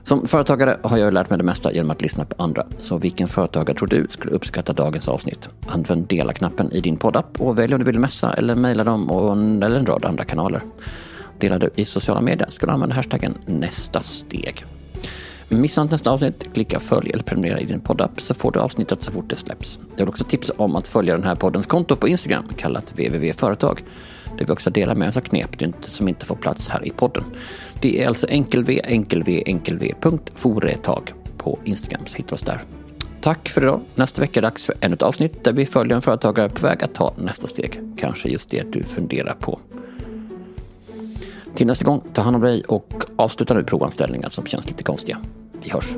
Som 0.06 0.28
företagare 0.28 0.78
har 0.84 0.98
jag 0.98 1.14
lärt 1.14 1.30
mig 1.30 1.38
det 1.38 1.44
mesta 1.44 1.74
genom 1.74 1.92
att 1.92 2.02
lyssna 2.02 2.26
på 2.26 2.44
andra. 2.44 2.66
Så 2.78 2.98
vilken 2.98 3.28
företagare 3.28 3.78
tror 3.78 3.88
du 3.88 4.08
skulle 4.10 4.34
uppskatta 4.34 4.74
dagens 4.74 5.08
avsnitt? 5.08 5.50
Använd 5.68 6.08
dela-knappen 6.08 6.72
i 6.72 6.82
din 6.82 6.98
poddapp 6.98 7.42
och 7.42 7.60
välj 7.60 7.74
om 7.74 7.80
du 7.80 7.86
vill 7.86 8.00
messa 8.00 8.34
eller 8.34 8.56
mejla 8.56 8.84
dem 8.84 9.12
och 9.12 9.32
en, 9.32 9.64
eller 9.64 9.80
en 9.80 9.86
rad 9.86 10.06
andra 10.06 10.24
kanaler. 10.24 10.62
Delar 11.40 11.60
du 11.60 11.70
i 11.76 11.86
sociala 11.86 12.22
medier 12.22 12.50
ska 12.50 12.66
du 12.66 12.72
använda 12.72 12.96
hashtaggen 12.96 13.34
nästa 13.46 14.00
steg. 14.00 14.66
Missa 15.50 15.82
inte 15.82 15.94
nästa 15.94 16.12
avsnitt, 16.12 16.54
klicka 16.54 16.80
följ 16.80 17.10
eller 17.10 17.24
prenumerera 17.24 17.60
i 17.60 17.66
din 17.66 17.80
poddapp 17.80 18.22
så 18.22 18.34
får 18.34 18.52
du 18.52 18.60
avsnittet 18.60 19.02
så 19.02 19.12
fort 19.12 19.30
det 19.30 19.36
släpps. 19.36 19.80
Jag 19.92 20.06
vill 20.06 20.10
också 20.10 20.24
tipsa 20.24 20.54
om 20.58 20.76
att 20.76 20.88
följa 20.88 21.14
den 21.14 21.24
här 21.24 21.36
poddens 21.36 21.68
konto 21.68 21.96
på 21.96 22.08
Instagram 22.08 22.48
kallat 22.58 22.92
www.företag 22.92 23.84
där 24.38 24.46
vi 24.46 24.54
också 24.54 24.70
delar 24.70 24.96
med 24.96 25.08
oss 25.08 25.18
av 25.18 25.22
knep 25.22 25.50
som 25.82 26.08
inte 26.08 26.26
får 26.26 26.36
plats 26.36 26.70
här 26.70 26.88
i 26.88 26.90
podden. 26.90 27.24
Det 27.82 28.04
är 28.04 28.08
alltså 28.08 28.28
enkelv, 28.28 28.70
enkelv, 28.84 29.24
enkelv.foretag 29.46 31.14
på 31.38 31.60
Instagram, 31.64 32.06
så 32.06 32.18
hittar 32.18 32.34
oss 32.34 32.44
där. 32.44 32.62
Tack 33.22 33.50
för 33.50 33.62
idag. 33.62 33.82
Nästa 33.96 34.22
vecka 34.22 34.40
är 34.40 34.42
det 34.42 34.48
dags 34.48 34.66
för 34.66 34.76
ännu 34.82 34.94
ett 34.94 35.04
avsnitt 35.04 35.44
där 35.44 35.54
vi 35.54 35.66
följer 35.66 35.96
en 35.96 36.02
företagare 36.02 36.50
på 36.50 36.68
väg 36.68 36.84
att 36.84 36.94
ta 36.94 37.14
nästa 37.18 37.48
steg. 37.48 37.80
Kanske 37.98 38.30
just 38.30 38.50
det 38.50 38.72
du 38.72 38.84
funderar 38.84 39.34
på. 39.34 39.60
Till 41.56 41.68
nästa 41.68 41.86
gång, 41.86 42.02
ta 42.14 42.22
hand 42.22 42.36
om 42.36 42.42
dig 42.42 42.64
och 42.64 43.04
avsluta 43.16 43.54
nu 43.54 43.64
provanställningar 43.64 44.30
som 44.30 44.46
känns 44.46 44.68
lite 44.68 44.84
konstiga. 44.84 45.18
Vi 45.64 45.70
hörs. 45.70 45.96